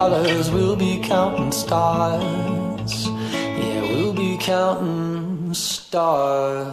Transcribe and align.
dollars, 0.00 0.48
we'll 0.52 0.76
be 0.76 1.00
counting 1.02 1.50
stars. 1.50 3.08
Yeah, 3.08 3.82
we'll 3.82 4.12
be 4.12 4.38
counting 4.38 5.52
stars. 5.52 6.72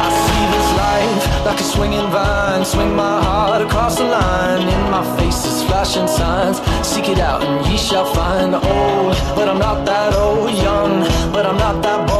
I 0.00 0.08
see 0.24 0.44
this 0.54 0.68
life 0.78 1.44
like 1.44 1.60
a 1.60 1.62
swinging 1.62 2.08
vine. 2.10 2.64
Swing 2.64 2.96
my 2.96 3.22
heart 3.22 3.60
across 3.60 3.98
the 3.98 4.04
line. 4.04 4.66
In 4.66 4.90
my 4.90 5.04
face 5.18 5.21
flashing 5.82 6.06
signs. 6.06 6.58
Seek 6.86 7.08
it 7.08 7.18
out 7.18 7.42
and 7.42 7.66
ye 7.66 7.76
shall 7.76 8.04
find. 8.14 8.54
Old, 8.54 9.16
but 9.34 9.48
I'm 9.48 9.58
not 9.58 9.84
that 9.84 10.14
old. 10.14 10.50
Young, 10.52 11.00
but 11.32 11.44
I'm 11.44 11.56
not 11.56 11.82
that 11.82 12.11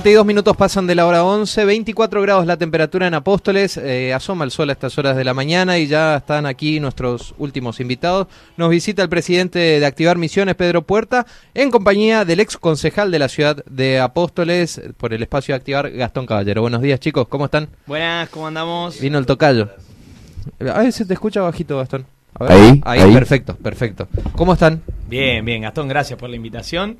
42 0.00 0.24
minutos 0.24 0.56
pasan 0.56 0.86
de 0.86 0.94
la 0.94 1.06
hora 1.06 1.24
11, 1.24 1.62
24 1.66 2.22
grados 2.22 2.46
la 2.46 2.56
temperatura 2.56 3.06
en 3.06 3.12
Apóstoles, 3.12 3.76
eh, 3.76 4.14
asoma 4.14 4.46
el 4.46 4.50
sol 4.50 4.70
a 4.70 4.72
estas 4.72 4.96
horas 4.96 5.14
de 5.14 5.24
la 5.24 5.34
mañana 5.34 5.76
y 5.76 5.88
ya 5.88 6.16
están 6.16 6.46
aquí 6.46 6.80
nuestros 6.80 7.34
últimos 7.36 7.80
invitados. 7.80 8.26
Nos 8.56 8.70
visita 8.70 9.02
el 9.02 9.10
presidente 9.10 9.58
de 9.58 9.84
Activar 9.84 10.16
Misiones, 10.16 10.54
Pedro 10.54 10.80
Puerta, 10.86 11.26
en 11.52 11.70
compañía 11.70 12.24
del 12.24 12.40
ex 12.40 12.56
concejal 12.56 13.10
de 13.10 13.18
la 13.18 13.28
ciudad 13.28 13.62
de 13.66 14.00
Apóstoles 14.00 14.80
por 14.96 15.12
el 15.12 15.22
espacio 15.22 15.52
de 15.52 15.56
Activar, 15.56 15.90
Gastón 15.90 16.24
Caballero. 16.24 16.62
Buenos 16.62 16.80
días 16.80 16.98
chicos, 16.98 17.28
¿cómo 17.28 17.44
están? 17.44 17.68
Buenas, 17.86 18.30
¿cómo 18.30 18.46
andamos? 18.46 18.98
Vino 19.02 19.18
el 19.18 19.26
tocayo. 19.26 19.68
A 20.60 20.78
ver, 20.78 20.92
se 20.94 21.04
te 21.04 21.12
escucha 21.12 21.42
bajito, 21.42 21.76
Gastón. 21.76 22.06
A 22.38 22.44
ver. 22.44 22.52
Ahí, 22.52 22.80
ahí, 22.86 23.00
ahí. 23.00 23.12
perfecto, 23.12 23.54
perfecto. 23.54 24.08
¿Cómo 24.34 24.54
están? 24.54 24.80
Bien, 25.10 25.44
bien, 25.44 25.60
Gastón, 25.60 25.88
gracias 25.88 26.18
por 26.18 26.30
la 26.30 26.36
invitación. 26.36 26.96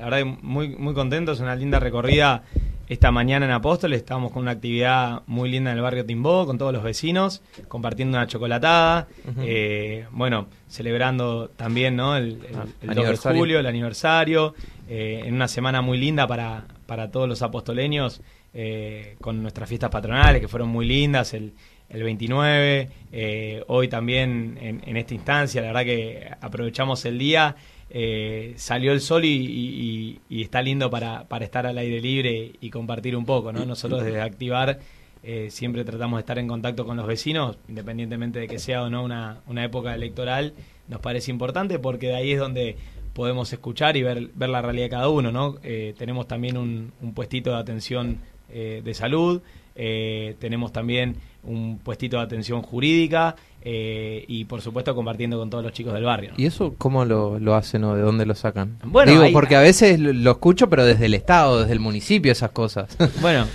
La 0.00 0.06
verdad 0.06 0.18
que 0.18 0.24
muy, 0.42 0.68
muy 0.76 0.94
contentos, 0.94 1.40
una 1.40 1.54
linda 1.54 1.78
recorrida 1.78 2.42
esta 2.88 3.12
mañana 3.12 3.46
en 3.46 3.52
Apóstoles. 3.52 3.98
Estábamos 3.98 4.32
con 4.32 4.42
una 4.42 4.52
actividad 4.52 5.22
muy 5.26 5.50
linda 5.50 5.70
en 5.70 5.76
el 5.76 5.82
barrio 5.82 6.04
Timbó, 6.04 6.46
con 6.46 6.58
todos 6.58 6.72
los 6.72 6.82
vecinos, 6.82 7.42
compartiendo 7.68 8.16
una 8.18 8.26
chocolatada. 8.26 9.06
eh, 9.42 10.06
bueno, 10.10 10.46
celebrando 10.68 11.50
también 11.50 11.96
¿no? 11.96 12.16
el, 12.16 12.40
el- 12.48 12.56
Ah, 12.56 12.64
el 12.82 12.88
2 12.88 12.96
de 12.96 13.00
julio, 13.40 13.58
el 13.60 13.66
aniversario. 13.66 14.54
eh, 14.88 15.22
en 15.26 15.34
una 15.34 15.46
semana 15.46 15.82
muy 15.82 15.98
linda 15.98 16.26
para, 16.26 16.64
para 16.86 17.10
todos 17.12 17.28
los 17.28 17.42
apostoleños, 17.42 18.22
eh, 18.54 19.16
con 19.20 19.40
nuestras 19.42 19.68
fiestas 19.68 19.90
patronales, 19.90 20.40
que 20.40 20.48
fueron 20.48 20.68
muy 20.70 20.84
lindas. 20.86 21.32
El, 21.34 21.52
el 21.90 22.02
29, 22.02 22.88
eh, 23.12 23.62
hoy 23.68 23.86
también 23.88 24.58
en, 24.60 24.82
en 24.84 24.96
esta 24.96 25.14
instancia, 25.14 25.60
la 25.60 25.68
verdad 25.68 25.84
que 25.84 26.28
aprovechamos 26.40 27.04
el 27.04 27.18
día, 27.18 27.54
eh, 27.90 28.54
salió 28.56 28.92
el 28.92 29.00
sol 29.00 29.24
y, 29.24 29.28
y- 29.28 30.20
y- 30.28 30.42
está 30.42 30.62
lindo 30.62 30.90
para, 30.90 31.24
para 31.28 31.44
estar 31.44 31.66
al 31.66 31.76
aire 31.78 32.00
libre 32.00 32.52
y 32.60 32.70
compartir 32.70 33.16
un 33.16 33.24
poco, 33.26 33.52
¿no? 33.52 33.64
Nosotros 33.66 34.04
desde 34.04 34.20
Activar 34.20 34.78
eh, 35.22 35.48
siempre 35.50 35.84
tratamos 35.84 36.18
de 36.18 36.20
estar 36.20 36.38
en 36.38 36.46
contacto 36.48 36.86
con 36.86 36.96
los 36.96 37.06
vecinos, 37.06 37.58
independientemente 37.68 38.38
de 38.38 38.46
que 38.48 38.58
sea 38.58 38.84
o 38.84 38.90
no 38.90 39.02
una, 39.04 39.40
una 39.46 39.64
época 39.64 39.94
electoral, 39.94 40.54
nos 40.88 41.00
parece 41.00 41.30
importante 41.30 41.78
porque 41.78 42.06
de 42.08 42.14
ahí 42.16 42.32
es 42.32 42.38
donde 42.38 42.76
podemos 43.12 43.52
escuchar 43.52 43.96
y 43.96 44.02
ver, 44.02 44.30
ver 44.34 44.48
la 44.48 44.62
realidad 44.62 44.84
de 44.86 44.90
cada 44.90 45.08
uno, 45.08 45.30
¿no? 45.32 45.56
Eh, 45.64 45.94
tenemos 45.98 46.26
también 46.28 46.56
un, 46.56 46.92
un 47.02 47.12
puestito 47.12 47.50
de 47.50 47.56
atención 47.58 48.18
de 48.52 48.94
salud, 48.94 49.42
tenemos 50.40 50.72
también 50.72 51.14
un 51.44 51.78
puestito 51.82 52.16
de 52.18 52.22
atención 52.22 52.62
jurídica 52.62 53.34
eh, 53.62 54.24
y 54.28 54.44
por 54.44 54.60
supuesto 54.60 54.94
compartiendo 54.94 55.38
con 55.38 55.50
todos 55.50 55.64
los 55.64 55.72
chicos 55.72 55.92
del 55.94 56.04
barrio. 56.04 56.30
¿no? 56.30 56.36
¿Y 56.42 56.46
eso 56.46 56.74
cómo 56.78 57.04
lo, 57.04 57.38
lo 57.38 57.54
hacen 57.54 57.84
o 57.84 57.94
de 57.94 58.02
dónde 58.02 58.26
lo 58.26 58.34
sacan? 58.34 58.76
Bueno, 58.84 59.10
Digo, 59.12 59.24
hay- 59.24 59.32
porque 59.32 59.56
a 59.56 59.60
veces 59.60 59.98
lo, 60.00 60.12
lo 60.12 60.30
escucho, 60.32 60.68
pero 60.68 60.84
desde 60.84 61.06
el 61.06 61.14
Estado, 61.14 61.60
desde 61.60 61.72
el 61.72 61.80
municipio, 61.80 62.30
esas 62.32 62.50
cosas. 62.50 62.96
Bueno, 63.20 63.46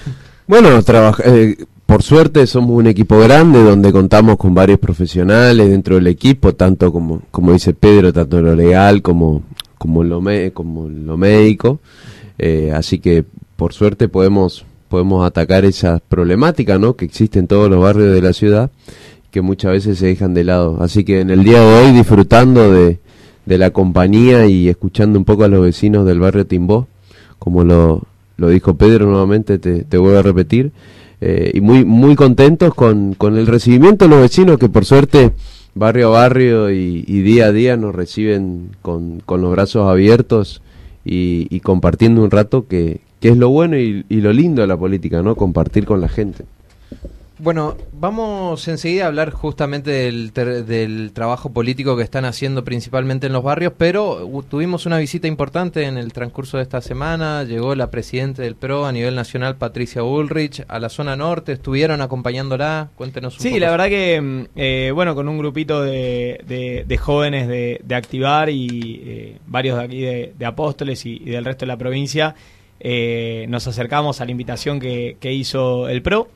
Bueno, 0.47 0.81
trabaja- 0.83 1.23
eh, 1.25 1.55
por 1.85 2.01
suerte 2.03 2.45
somos 2.47 2.71
un 2.71 2.87
equipo 2.87 3.19
grande 3.19 3.61
donde 3.63 3.91
contamos 3.91 4.37
con 4.37 4.53
varios 4.55 4.79
profesionales 4.79 5.69
dentro 5.69 5.95
del 5.95 6.07
equipo, 6.07 6.53
tanto 6.53 6.91
como, 6.91 7.21
como 7.31 7.53
dice 7.53 7.73
Pedro, 7.73 8.11
tanto 8.13 8.39
en 8.39 8.45
lo 8.45 8.55
legal 8.55 9.01
como, 9.01 9.43
como, 9.77 10.01
en 10.03 10.09
lo, 10.09 10.21
me- 10.21 10.51
como 10.51 10.87
en 10.87 11.05
lo 11.07 11.17
médico. 11.17 11.79
Eh, 12.37 12.71
así 12.75 12.99
que 12.99 13.23
por 13.55 13.73
suerte 13.73 14.07
podemos, 14.07 14.65
podemos 14.87 15.25
atacar 15.25 15.65
esas 15.65 16.01
problemáticas 16.01 16.79
¿no? 16.79 16.95
que 16.95 17.05
existen 17.05 17.41
en 17.41 17.47
todos 17.47 17.69
los 17.69 17.81
barrios 17.81 18.13
de 18.13 18.21
la 18.21 18.33
ciudad 18.33 18.71
que 19.35 19.41
muchas 19.41 19.73
veces 19.73 19.99
se 19.99 20.07
dejan 20.07 20.33
de 20.33 20.45
lado. 20.45 20.77
Así 20.79 21.03
que 21.03 21.19
en 21.19 21.29
el 21.29 21.43
día 21.43 21.59
de 21.59 21.65
hoy 21.65 21.91
disfrutando 21.91 22.71
de, 22.71 22.99
de 23.45 23.57
la 23.57 23.71
compañía 23.71 24.47
y 24.47 24.69
escuchando 24.69 25.19
un 25.19 25.25
poco 25.25 25.43
a 25.43 25.49
los 25.49 25.61
vecinos 25.61 26.05
del 26.05 26.21
barrio 26.21 26.45
Timbó, 26.47 26.87
como 27.37 27.65
lo, 27.65 28.01
dijo 28.37 28.75
Pedro 28.75 29.07
nuevamente, 29.07 29.59
te, 29.59 29.97
vuelvo 29.97 30.19
a 30.19 30.21
repetir, 30.21 30.71
eh, 31.19 31.51
y 31.53 31.59
muy, 31.59 31.83
muy 31.83 32.15
contentos 32.15 32.73
con, 32.73 33.13
con 33.13 33.37
el 33.37 33.47
recibimiento 33.47 34.05
de 34.05 34.11
los 34.11 34.21
vecinos 34.21 34.57
que 34.57 34.69
por 34.69 34.85
suerte 34.85 35.33
barrio 35.73 36.07
a 36.07 36.11
barrio 36.11 36.71
y, 36.71 37.01
día 37.03 37.47
a 37.47 37.51
día 37.51 37.75
nos 37.75 37.93
reciben 37.93 38.69
con, 38.81 39.21
los 39.27 39.51
brazos 39.51 39.89
abiertos 39.89 40.61
y 41.03 41.59
compartiendo 41.59 42.23
un 42.23 42.31
rato 42.31 42.67
que, 42.67 43.01
que 43.25 43.31
es 43.31 43.37
lo 43.37 43.49
bueno 43.49 43.75
y, 43.75 44.05
y 44.07 44.21
lo 44.21 44.31
lindo 44.31 44.61
de 44.61 44.67
la 44.67 44.77
política, 44.77 45.23
¿no? 45.23 45.35
Compartir 45.35 45.83
con 45.83 45.99
la 45.99 46.07
gente. 46.07 46.43
Bueno, 47.39 47.75
vamos 47.91 48.67
enseguida 48.67 49.05
a 49.05 49.07
hablar 49.07 49.31
justamente 49.31 49.89
del, 49.89 50.31
ter- 50.31 50.63
del 50.63 51.11
trabajo 51.11 51.51
político 51.51 51.97
que 51.97 52.03
están 52.03 52.23
haciendo 52.23 52.63
principalmente 52.63 53.25
en 53.27 53.33
los 53.33 53.43
barrios, 53.43 53.73
pero 53.75 54.29
tuvimos 54.47 54.85
una 54.85 54.99
visita 54.99 55.27
importante 55.27 55.85
en 55.85 55.97
el 55.97 56.13
transcurso 56.13 56.57
de 56.57 56.63
esta 56.63 56.81
semana. 56.81 57.43
Llegó 57.43 57.73
la 57.73 57.89
presidenta 57.89 58.43
del 58.43 58.55
PRO 58.55 58.85
a 58.85 58.91
nivel 58.91 59.15
nacional, 59.15 59.55
Patricia 59.55 60.03
Bullrich, 60.03 60.63
a 60.67 60.79
la 60.79 60.87
zona 60.89 61.15
norte. 61.15 61.51
Estuvieron 61.53 62.01
acompañándola. 62.01 62.89
Cuéntenos 62.95 63.33
un 63.35 63.41
Sí, 63.41 63.49
poco. 63.49 63.59
la 63.59 63.71
verdad 63.71 63.87
que, 63.89 64.21
mm, 64.21 64.41
eh, 64.55 64.91
bueno, 64.93 65.15
con 65.15 65.27
un 65.27 65.37
grupito 65.39 65.81
de, 65.81 66.41
de- 66.47 66.85
de 66.87 66.97
jóvenes 66.97 67.47
de, 67.47 67.81
de 67.83 67.95
Activar 67.95 68.49
y 68.51 69.01
eh, 69.03 69.37
varios 69.47 69.79
de 69.79 69.83
aquí 69.83 69.99
de, 70.01 70.33
de 70.37 70.45
Apóstoles 70.45 71.05
y, 71.05 71.15
y 71.25 71.31
del 71.31 71.43
resto 71.43 71.65
de 71.65 71.67
la 71.67 71.77
provincia, 71.77 72.33
eh, 72.87 73.47
nos 73.49 73.65
acercamos 73.65 74.21
a 74.21 74.25
la 74.25 74.31
invitación 74.31 74.79
que, 74.79 75.17
hizo 75.23 75.89
el 75.89 76.03
PRO. 76.03 76.29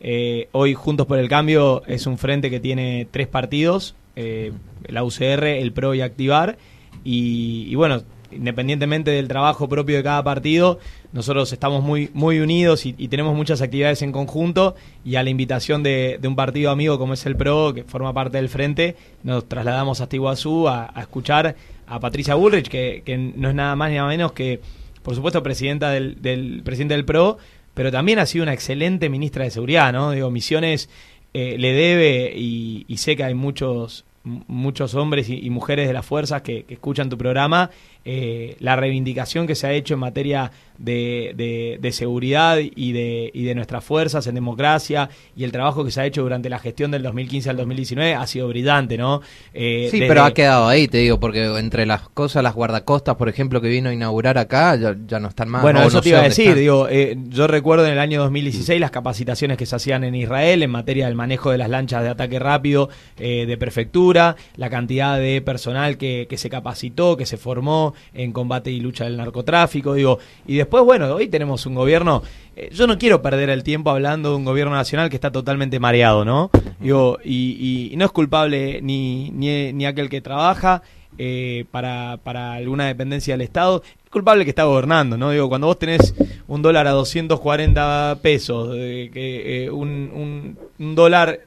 Eh, 0.00 0.48
hoy 0.50 0.74
Juntos 0.74 1.06
por 1.06 1.16
el 1.20 1.28
Cambio 1.28 1.84
es 1.86 2.08
un 2.08 2.18
frente 2.18 2.50
que 2.50 2.58
tiene 2.58 3.06
tres 3.08 3.28
partidos, 3.28 3.94
eh, 4.16 4.50
la 4.88 5.04
UCR, 5.04 5.44
el 5.44 5.72
PRO 5.72 5.94
y 5.94 6.00
Activar. 6.00 6.58
Y, 7.04 7.72
bueno, 7.76 8.02
independientemente 8.32 9.12
del 9.12 9.28
trabajo 9.28 9.68
propio 9.68 9.96
de 9.96 10.02
cada 10.02 10.24
partido, 10.24 10.80
nosotros 11.12 11.52
estamos 11.52 11.84
muy, 11.84 12.10
muy 12.14 12.40
unidos 12.40 12.84
y, 12.84 12.94
tenemos 13.06 13.36
muchas 13.36 13.62
actividades 13.62 14.02
en 14.02 14.10
conjunto 14.10 14.74
y 15.04 15.14
a 15.14 15.22
la 15.22 15.30
invitación 15.30 15.84
de, 15.84 16.18
un 16.24 16.34
partido 16.34 16.72
amigo 16.72 16.98
como 16.98 17.14
es 17.14 17.24
el 17.26 17.36
PRO, 17.36 17.74
que 17.74 17.84
forma 17.84 18.12
parte 18.12 18.38
del 18.38 18.48
frente, 18.48 18.96
nos 19.22 19.48
trasladamos 19.48 20.00
hasta 20.00 20.16
Iguazú 20.16 20.66
a, 20.66 20.90
a 20.92 21.00
escuchar 21.00 21.54
a 21.86 22.00
Patricia 22.00 22.34
Bullrich, 22.34 22.66
que, 22.66 23.04
que 23.06 23.16
no 23.16 23.50
es 23.50 23.54
nada 23.54 23.76
más 23.76 23.90
ni 23.90 23.96
nada 23.98 24.08
menos 24.08 24.32
que, 24.32 24.60
por 25.02 25.14
supuesto, 25.14 25.42
presidenta 25.42 25.90
del, 25.90 26.20
del 26.22 26.62
presidente 26.64 26.94
del 26.94 27.04
PRO, 27.04 27.38
pero 27.74 27.90
también 27.90 28.18
ha 28.18 28.26
sido 28.26 28.42
una 28.42 28.52
excelente 28.52 29.08
ministra 29.08 29.44
de 29.44 29.50
Seguridad, 29.50 29.92
¿no? 29.92 30.10
Digo, 30.10 30.30
Misiones 30.30 30.88
eh, 31.34 31.56
le 31.58 31.72
debe 31.72 32.32
y, 32.36 32.84
sé 32.98 33.16
que 33.16 33.24
hay 33.24 33.34
muchos 33.34 34.04
muchos 34.24 34.94
hombres 34.94 35.28
y, 35.28 35.50
mujeres 35.50 35.88
de 35.88 35.92
las 35.92 36.06
fuerzas 36.06 36.42
que 36.42 36.64
escuchan 36.68 37.08
tu 37.08 37.18
programa, 37.18 37.70
eh, 38.04 38.56
la 38.60 38.76
reivindicación 38.76 39.46
que 39.46 39.54
se 39.54 39.66
ha 39.66 39.72
hecho 39.72 39.94
en 39.94 40.00
materia 40.00 40.50
de, 40.78 41.32
de- 41.36 41.78
de 41.80 41.92
seguridad 41.92 42.58
y 42.58 42.92
de, 42.92 43.30
y 43.32 43.44
de 43.44 43.54
nuestras 43.54 43.84
fuerzas 43.84 44.26
en 44.26 44.34
democracia 44.34 45.08
y 45.36 45.44
el 45.44 45.52
trabajo 45.52 45.84
que 45.84 45.92
se 45.92 46.00
ha 46.00 46.06
hecho 46.06 46.22
durante 46.22 46.48
la 46.50 46.58
gestión 46.58 46.90
del 46.90 47.02
2015 47.04 47.50
al 47.50 47.56
2019 47.58 48.14
ha 48.14 48.26
sido 48.26 48.48
brillante, 48.48 48.96
¿no? 48.98 49.20
Eh, 49.54 49.88
Sí, 49.90 49.98
desde- 50.00 50.08
pero 50.08 50.24
ha 50.24 50.34
quedado 50.34 50.66
ahí, 50.66 50.88
te 50.88 50.98
digo, 50.98 51.20
porque 51.20 51.44
entre 51.58 51.86
las 51.86 52.08
cosas, 52.08 52.42
las 52.42 52.54
guardacostas, 52.54 53.14
por 53.14 53.28
ejemplo, 53.28 53.60
que 53.60 53.68
vino 53.68 53.90
a 53.90 53.94
inaugurar 53.94 54.38
acá, 54.38 54.74
ya, 54.76 54.96
ya 55.06 55.20
no 55.20 55.28
están 55.28 55.48
más. 55.48 55.62
Bueno, 55.62 55.80
eso 55.82 55.98
no 55.98 56.02
te 56.02 56.08
iba 56.08 56.18
a 56.18 56.22
decir, 56.22 56.54
digo, 56.56 56.88
eh, 56.90 57.16
yo 57.28 57.46
recuerdo 57.46 57.86
en 57.86 57.92
el 57.92 57.98
año 58.00 58.20
2016 58.22 58.80
las 58.80 58.90
capacitaciones 58.90 59.56
que 59.58 59.66
se 59.66 59.76
hacían 59.76 60.02
en 60.02 60.14
Israel 60.16 60.62
en 60.64 60.70
materia 60.70 61.06
del 61.06 61.14
manejo 61.14 61.50
de 61.52 61.58
las 61.58 61.68
lanchas 61.70 62.02
de 62.02 62.08
ataque 62.08 62.38
rápido 62.40 62.88
eh, 63.18 63.46
de 63.46 63.56
prefectura, 63.56 64.34
la 64.56 64.68
cantidad 64.70 65.18
de 65.18 65.40
personal 65.42 65.96
que, 65.98 66.26
que 66.28 66.38
se 66.38 66.50
capacitó, 66.50 67.16
que 67.16 67.26
se 67.26 67.36
formó 67.36 67.91
en 68.14 68.32
combate 68.32 68.70
y 68.70 68.80
lucha 68.80 69.04
del 69.04 69.16
narcotráfico, 69.16 69.94
digo, 69.94 70.18
y 70.46 70.56
después, 70.56 70.84
bueno, 70.84 71.12
hoy 71.14 71.28
tenemos 71.28 71.66
un 71.66 71.74
gobierno, 71.74 72.22
eh, 72.56 72.68
yo 72.72 72.86
no 72.86 72.98
quiero 72.98 73.22
perder 73.22 73.50
el 73.50 73.62
tiempo 73.62 73.90
hablando 73.90 74.30
de 74.30 74.36
un 74.36 74.44
gobierno 74.44 74.74
nacional 74.74 75.08
que 75.10 75.16
está 75.16 75.30
totalmente 75.32 75.80
mareado, 75.80 76.24
¿no? 76.24 76.50
Digo, 76.80 77.18
y, 77.24 77.56
y- 77.90 77.94
y 77.94 77.96
no 77.96 78.04
es 78.04 78.12
culpable 78.12 78.80
ni, 78.82 79.30
ni, 79.30 79.84
aquel 79.86 80.08
que 80.08 80.20
trabaja, 80.20 80.82
eh, 81.18 81.66
para, 81.70 82.18
para 82.24 82.54
alguna 82.54 82.86
dependencia 82.86 83.34
del 83.34 83.42
Estado, 83.42 83.82
es 84.02 84.10
culpable 84.10 84.44
que 84.44 84.50
está 84.50 84.64
gobernando, 84.64 85.18
¿no? 85.18 85.30
Digo, 85.30 85.48
cuando 85.48 85.66
vos 85.66 85.78
tenés 85.78 86.14
un 86.48 86.62
dólar 86.62 86.86
a 86.86 86.92
240 86.92 88.18
pesos, 88.22 88.74
eh, 88.78 89.10
que, 89.12 89.64
eh, 89.64 89.70
un, 89.70 90.56
un- 90.78 90.94
dólar, 90.94 91.40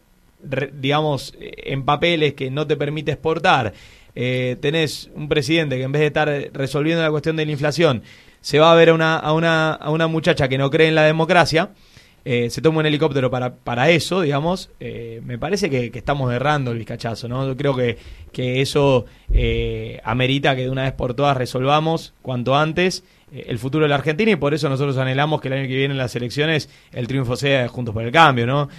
digamos, 0.74 1.33
en 1.39 1.83
papeles 1.83 2.33
que 2.36 2.51
no 2.51 2.68
te 2.68 2.75
permite 2.77 3.12
exportar, 3.12 3.74
eh, 4.15 4.57
tenés 4.62 5.09
un 5.15 5.29
presidente 5.29 5.77
que 5.77 5.83
en 5.83 5.91
vez 5.91 6.00
de 6.01 6.07
estar 6.07 6.29
resolviendo 6.53 7.03
la 7.03 7.12
cuestión 7.12 7.35
de 7.35 7.45
la 7.45 7.51
inflación, 7.51 8.01
se 8.41 8.59
va 8.59 8.71
a 8.71 8.75
ver 8.75 8.89
a 8.89 8.94
una, 8.94 9.17
a 9.17 9.33
una, 9.33 9.73
a 9.73 9.89
una 9.89 10.07
muchacha 10.07 10.47
que 10.47 10.57
no 10.57 10.69
cree 10.69 10.88
en 10.88 10.95
la 10.95 11.03
democracia, 11.03 11.71
eh, 12.27 12.50
se 12.50 12.59
toma 12.59 12.79
un 12.79 12.88
helicóptero 12.88 13.29
para, 13.29 13.53
para 13.56 13.91
eso, 13.91 14.21
digamos, 14.21 14.71
eh, 14.79 15.21
me 15.23 15.38
parece 15.38 15.69
que, 15.69 15.91
estamos 15.94 16.33
errando 16.33 16.71
el 16.71 16.79
vizcachazo, 16.79 17.27
¿no? 17.27 17.45
Yo 17.45 17.56
creo 17.56 17.75
que, 17.75 18.00
que 18.31 18.62
eso 18.62 19.06
eh, 19.31 20.01
amerita 20.03 20.56
que 20.56 20.63
de 20.63 20.71
una 20.71 20.83
vez 20.83 20.94
por 20.94 21.13
todas 21.13 21.38
resolvamos 21.38 22.15
cuanto 22.23 22.56
antes 22.56 23.03
eh, 23.31 23.45
el 23.47 23.59
futuro 23.59 23.85
de 23.85 23.89
la 23.89 23.95
Argentina 23.95 24.31
y 24.31 24.38
por 24.38 24.56
eso 24.56 24.67
nosotros 24.69 24.97
anhelamos 24.97 25.39
que 25.39 25.50
el 25.50 25.53
año 25.53 25.67
que 25.67 25.75
viene 25.75 25.94
en 25.94 26.00
las 26.00 26.15
elecciones 26.15 26.67
el 26.91 27.06
triunfo 27.06 27.35
sea 27.35 27.67
Juntos 27.67 27.94
por 27.94 28.03
el 28.03 28.12
Cambio, 28.12 28.47
¿no? 28.47 28.69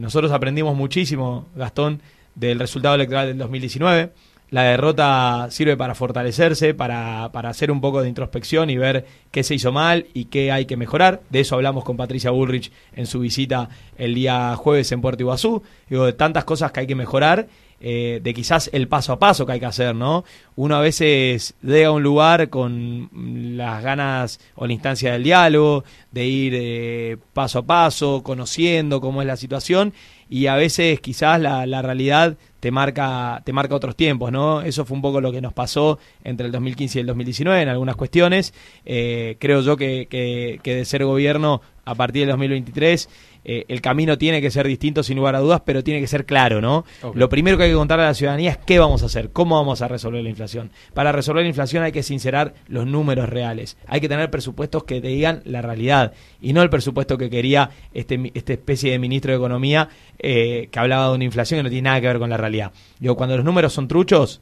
Nosotros 0.00 0.32
aprendimos 0.32 0.76
muchísimo, 0.76 1.46
Gastón, 1.54 2.02
del 2.34 2.58
resultado 2.58 2.96
electoral 2.96 3.28
del 3.28 3.38
2019. 3.38 4.10
La 4.50 4.64
derrota 4.64 5.46
sirve 5.50 5.76
para 5.76 5.94
fortalecerse, 5.94 6.74
para, 6.74 7.30
para 7.32 7.50
hacer 7.50 7.70
un 7.70 7.80
poco 7.80 8.02
de 8.02 8.08
introspección 8.08 8.68
y 8.68 8.76
ver 8.76 9.06
qué 9.30 9.44
se 9.44 9.54
hizo 9.54 9.70
mal 9.70 10.06
y 10.12 10.24
qué 10.24 10.50
hay 10.50 10.66
que 10.66 10.76
mejorar. 10.76 11.20
De 11.30 11.40
eso 11.40 11.54
hablamos 11.54 11.84
con 11.84 11.96
Patricia 11.96 12.32
Bullrich 12.32 12.72
en 12.94 13.06
su 13.06 13.20
visita 13.20 13.68
el 13.96 14.14
día 14.14 14.56
jueves 14.56 14.90
en 14.90 15.00
Puerto 15.00 15.22
Iguazú. 15.22 15.62
Digo, 15.88 16.04
de 16.04 16.14
tantas 16.14 16.44
cosas 16.44 16.72
que 16.72 16.80
hay 16.80 16.86
que 16.88 16.96
mejorar, 16.96 17.46
eh, 17.82 18.20
de 18.22 18.34
quizás 18.34 18.68
el 18.72 18.88
paso 18.88 19.12
a 19.12 19.18
paso 19.18 19.46
que 19.46 19.52
hay 19.52 19.60
que 19.60 19.66
hacer, 19.66 19.94
¿no? 19.94 20.24
Uno 20.56 20.76
a 20.76 20.80
veces 20.80 21.54
llega 21.62 21.88
a 21.88 21.92
un 21.92 22.02
lugar 22.02 22.50
con 22.50 23.08
las 23.56 23.82
ganas 23.82 24.40
o 24.56 24.66
la 24.66 24.72
instancia 24.72 25.12
del 25.12 25.22
diálogo, 25.22 25.84
de 26.10 26.26
ir 26.26 26.52
eh, 26.56 27.16
paso 27.32 27.60
a 27.60 27.66
paso, 27.66 28.22
conociendo 28.22 29.00
cómo 29.00 29.22
es 29.22 29.26
la 29.26 29.36
situación 29.36 29.94
y 30.28 30.46
a 30.46 30.56
veces 30.56 31.00
quizás 31.00 31.40
la, 31.40 31.66
la 31.66 31.80
realidad 31.82 32.36
te 32.60 32.70
marca, 32.70 33.42
te 33.44 33.52
marca 33.52 33.74
otros 33.74 33.96
tiempos, 33.96 34.30
¿no? 34.30 34.62
Eso 34.62 34.84
fue 34.84 34.94
un 34.94 35.02
poco 35.02 35.20
lo 35.20 35.32
que 35.32 35.40
nos 35.40 35.52
pasó 35.52 35.98
entre 36.22 36.46
el 36.46 36.52
2015 36.52 36.98
y 36.98 37.00
el 37.00 37.06
2019 37.06 37.62
en 37.62 37.68
algunas 37.68 37.96
cuestiones. 37.96 38.54
Eh, 38.84 39.36
creo 39.40 39.62
yo 39.62 39.76
que, 39.76 40.06
que, 40.08 40.60
que 40.62 40.76
de 40.76 40.84
ser 40.84 41.04
gobierno 41.04 41.62
a 41.84 41.94
partir 41.94 42.22
del 42.22 42.30
2023 42.30 43.08
eh, 43.44 43.64
el 43.68 43.80
camino 43.80 44.18
tiene 44.18 44.40
que 44.40 44.50
ser 44.50 44.66
distinto 44.66 45.02
sin 45.02 45.16
lugar 45.16 45.34
a 45.34 45.40
dudas, 45.40 45.62
pero 45.64 45.82
tiene 45.82 46.00
que 46.00 46.06
ser 46.06 46.26
claro, 46.26 46.60
¿no? 46.60 46.84
Lo 47.14 47.28
primero 47.28 47.56
que 47.56 47.64
hay 47.64 47.70
que 47.70 47.76
contarle 47.76 48.04
a 48.04 48.08
la 48.08 48.14
ciudadanía 48.14 48.50
es 48.50 48.58
qué 48.58 48.78
vamos 48.78 49.02
a 49.02 49.06
hacer, 49.06 49.30
cómo 49.30 49.56
vamos 49.56 49.80
a 49.82 49.88
resolver 49.88 50.22
la 50.22 50.28
inflación. 50.28 50.70
Para 50.94 51.12
resolver 51.12 51.42
la 51.42 51.48
inflación 51.48 51.82
hay 51.82 51.92
que 51.92 52.02
sincerar 52.02 52.54
los 52.68 52.86
números 52.86 53.28
reales. 53.28 53.78
Hay 53.86 54.00
que 54.00 54.08
tener 54.08 54.30
presupuestos 54.30 54.84
que 54.84 55.00
te 55.00 55.08
digan 55.08 55.42
la 55.44 55.62
realidad 55.62 56.12
y 56.40 56.52
no 56.52 56.62
el 56.62 56.70
presupuesto 56.70 57.16
que 57.16 57.30
quería 57.30 57.70
este, 57.94 58.30
esta 58.34 58.52
especie 58.52 58.92
de 58.92 58.98
ministro 58.98 59.32
de 59.32 59.38
Economía 59.38 59.88
eh, 60.18 60.68
que 60.70 60.78
hablaba 60.78 61.08
de 61.08 61.14
una 61.14 61.24
inflación 61.24 61.58
que 61.58 61.64
no 61.64 61.70
tiene 61.70 61.88
nada 61.88 62.00
que 62.00 62.06
ver 62.08 62.18
con 62.18 62.30
la 62.30 62.36
realidad. 62.36 62.49
Digo, 62.98 63.16
cuando 63.16 63.36
los 63.36 63.44
números 63.44 63.72
son 63.72 63.88
truchos, 63.88 64.40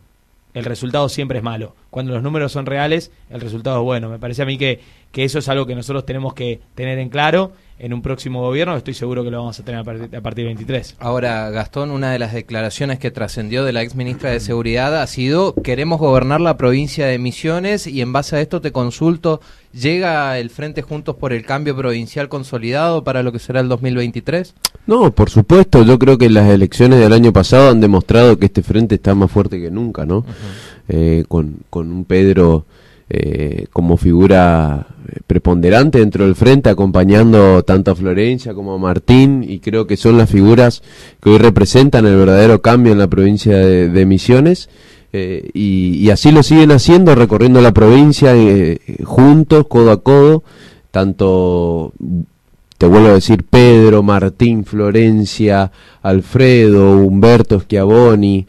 el 0.55 0.65
resultado 0.65 1.09
siempre 1.09 1.39
es 1.39 1.45
malo. 1.45 1.75
Cuando 1.91 2.13
los 2.13 2.23
números 2.23 2.53
son 2.53 2.67
reales, 2.67 3.13
el 3.31 3.41
resultado 3.41 3.79
es 3.79 3.85
bueno. 3.85 4.09
Me 4.09 4.19
parece 4.19 4.43
a 4.43 4.47
mí 4.47 4.59
que, 4.59 4.81
que 5.13 5.25
eso 5.25 5.39
es 5.39 5.49
algo 5.49 5.67
que 5.67 5.75
nosotros 5.75 6.07
tenemos 6.07 6.35
que 6.35 6.61
tener 6.75 6.99
en 6.99 7.11
claro 7.11 7.53
en 7.79 7.95
un 7.95 8.03
próximo 8.03 8.41
gobierno. 8.41 8.77
Estoy 8.77 8.95
seguro 8.95 9.25
que 9.25 9.31
lo 9.31 9.39
vamos 9.39 9.59
a 9.59 9.65
tener 9.65 9.81
a 9.81 9.85
partir, 9.85 10.17
a 10.17 10.21
partir 10.21 10.45
del 10.45 10.55
23. 10.55 10.97
Ahora, 10.99 11.51
Gastón, 11.51 11.91
una 11.91 12.13
de 12.13 12.19
las 12.19 12.33
declaraciones 12.33 12.99
que 12.99 13.11
trascendió 13.11 13.65
de 13.65 13.73
la 13.73 13.83
ex 13.83 13.95
ministra 13.95 14.31
de 14.31 14.41
Seguridad 14.41 15.01
ha 15.01 15.07
sido 15.07 15.55
queremos 15.55 15.99
gobernar 15.99 16.41
la 16.41 16.57
provincia 16.57 17.07
de 17.07 17.19
Misiones 17.19 17.87
y 17.87 18.01
en 18.01 18.13
base 18.13 18.37
a 18.37 18.41
esto 18.41 18.61
te 18.61 18.73
consulto, 18.73 19.41
¿llega 19.73 20.39
el 20.39 20.51
Frente 20.51 20.83
Juntos 20.83 21.17
por 21.17 21.33
el 21.33 21.45
Cambio 21.45 21.77
Provincial 21.77 22.29
consolidado 22.29 23.05
para 23.05 23.23
lo 23.23 23.33
que 23.33 23.39
será 23.39 23.61
el 23.61 23.69
2023? 23.69 24.55
No, 24.87 25.11
por 25.13 25.31
supuesto, 25.31 25.83
yo 25.85 25.99
creo 25.99 26.19
que 26.19 26.31
las 26.31 26.51
elecciones 26.51 26.99
del 26.99 27.13
año 27.13 27.33
pasado 27.33 27.71
han 27.71 27.81
demostrado 27.81 28.39
que 28.39 28.47
este 28.47 28.63
frente 28.63 28.97
está 28.97 29.15
más 29.15 29.31
fuerte 29.31 29.61
que 29.61 29.71
nunca, 29.71 30.07
¿no? 30.07 30.25
Eh, 30.89 31.25
con, 31.29 31.59
con 31.69 31.93
un 31.93 32.05
Pedro 32.05 32.65
eh, 33.11 33.67
como 33.73 33.97
figura 33.97 34.87
eh, 35.09 35.21
preponderante 35.27 35.99
dentro 35.99 36.27
del 36.27 36.35
frente, 36.35 36.69
acompañando 36.69 37.63
tanto 37.63 37.91
a 37.91 37.95
Florencia 37.95 38.53
como 38.53 38.75
a 38.75 38.79
Martín, 38.79 39.45
y 39.49 39.61
creo 39.61 39.87
que 39.87 39.97
son 39.97 40.19
las 40.19 40.29
figuras 40.29 40.83
que 41.23 41.31
hoy 41.31 41.39
representan 41.39 42.05
el 42.05 42.17
verdadero 42.17 42.61
cambio 42.61 42.93
en 42.93 42.99
la 42.99 43.07
provincia 43.09 43.57
de, 43.57 44.07
Misiones. 44.07 44.69
eh, 45.15 45.49
y, 45.55 46.11
así 46.11 46.33
lo 46.33 46.43
siguen 46.43 46.71
haciendo, 46.71 47.15
recorriendo 47.15 47.63
la 47.63 47.73
provincia 47.73 48.37
eh, 48.37 48.79
juntos, 49.05 49.67
codo 49.69 49.91
a 49.91 50.03
codo, 50.03 50.43
tanto 50.91 51.95
te 52.77 52.87
vuelvo 52.87 53.09
a 53.09 53.15
decir 53.15 53.45
Pedro, 53.49 54.03
Martín, 54.03 54.67
Florencia, 54.67 55.73
Alfredo, 56.03 56.99
Humberto 56.99 57.59
Schiavoni, 57.61 58.47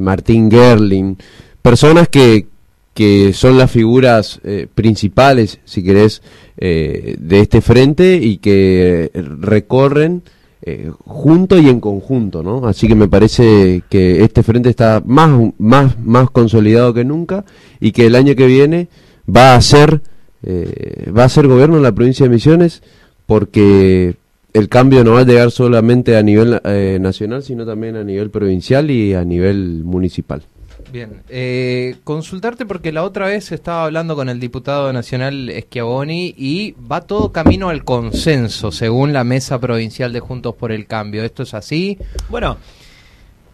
Martín 0.00 0.50
Gerling, 0.50 1.16
personas 1.60 2.08
que, 2.08 2.46
que 2.94 3.32
son 3.32 3.58
las 3.58 3.70
figuras 3.70 4.40
eh, 4.44 4.66
principales, 4.72 5.60
si 5.64 5.82
querés, 5.82 6.22
eh, 6.56 7.16
de 7.18 7.40
este 7.40 7.60
frente 7.60 8.16
y 8.16 8.38
que 8.38 9.10
recorren 9.14 10.22
eh, 10.66 10.90
junto 11.04 11.58
y 11.58 11.68
en 11.68 11.78
conjunto, 11.78 12.42
¿no? 12.42 12.66
Así 12.66 12.88
que 12.88 12.94
me 12.94 13.06
parece 13.06 13.82
que 13.90 14.24
este 14.24 14.42
frente 14.42 14.70
está 14.70 15.02
más, 15.04 15.52
más, 15.58 15.98
más 15.98 16.30
consolidado 16.30 16.94
que 16.94 17.04
nunca 17.04 17.44
y 17.80 17.92
que 17.92 18.06
el 18.06 18.14
año 18.14 18.34
que 18.34 18.46
viene 18.46 18.88
va 19.28 19.56
a 19.56 19.60
ser, 19.60 20.00
eh, 20.42 21.10
va 21.14 21.24
a 21.24 21.28
ser 21.28 21.48
gobierno 21.48 21.76
en 21.76 21.82
la 21.82 21.92
provincia 21.92 22.24
de 22.24 22.30
Misiones 22.30 22.82
porque 23.26 24.16
el 24.54 24.70
cambio 24.70 25.04
no 25.04 25.12
va 25.12 25.20
a 25.20 25.24
llegar 25.26 25.50
solamente 25.50 26.16
a 26.16 26.22
nivel 26.22 26.58
eh, 26.64 26.96
nacional, 26.98 27.42
sino 27.42 27.66
también 27.66 27.96
a 27.96 28.02
nivel 28.04 28.30
provincial 28.30 28.90
y 28.90 29.12
a 29.12 29.22
nivel 29.22 29.84
municipal. 29.84 30.44
Bien, 30.90 31.22
eh, 31.28 31.96
consultarte 32.04 32.66
porque 32.66 32.92
la 32.92 33.02
otra 33.02 33.26
vez 33.26 33.52
estaba 33.52 33.84
hablando 33.84 34.16
con 34.16 34.28
el 34.28 34.40
diputado 34.40 34.92
nacional 34.92 35.52
Schiavoni 35.62 36.34
y 36.36 36.72
va 36.72 37.00
todo 37.00 37.32
camino 37.32 37.68
al 37.68 37.84
consenso 37.84 38.72
según 38.72 39.12
la 39.12 39.24
mesa 39.24 39.58
provincial 39.60 40.12
de 40.12 40.20
Juntos 40.20 40.54
por 40.54 40.72
el 40.72 40.86
Cambio. 40.86 41.24
¿Esto 41.24 41.42
es 41.42 41.54
así? 41.54 41.98
Bueno, 42.28 42.58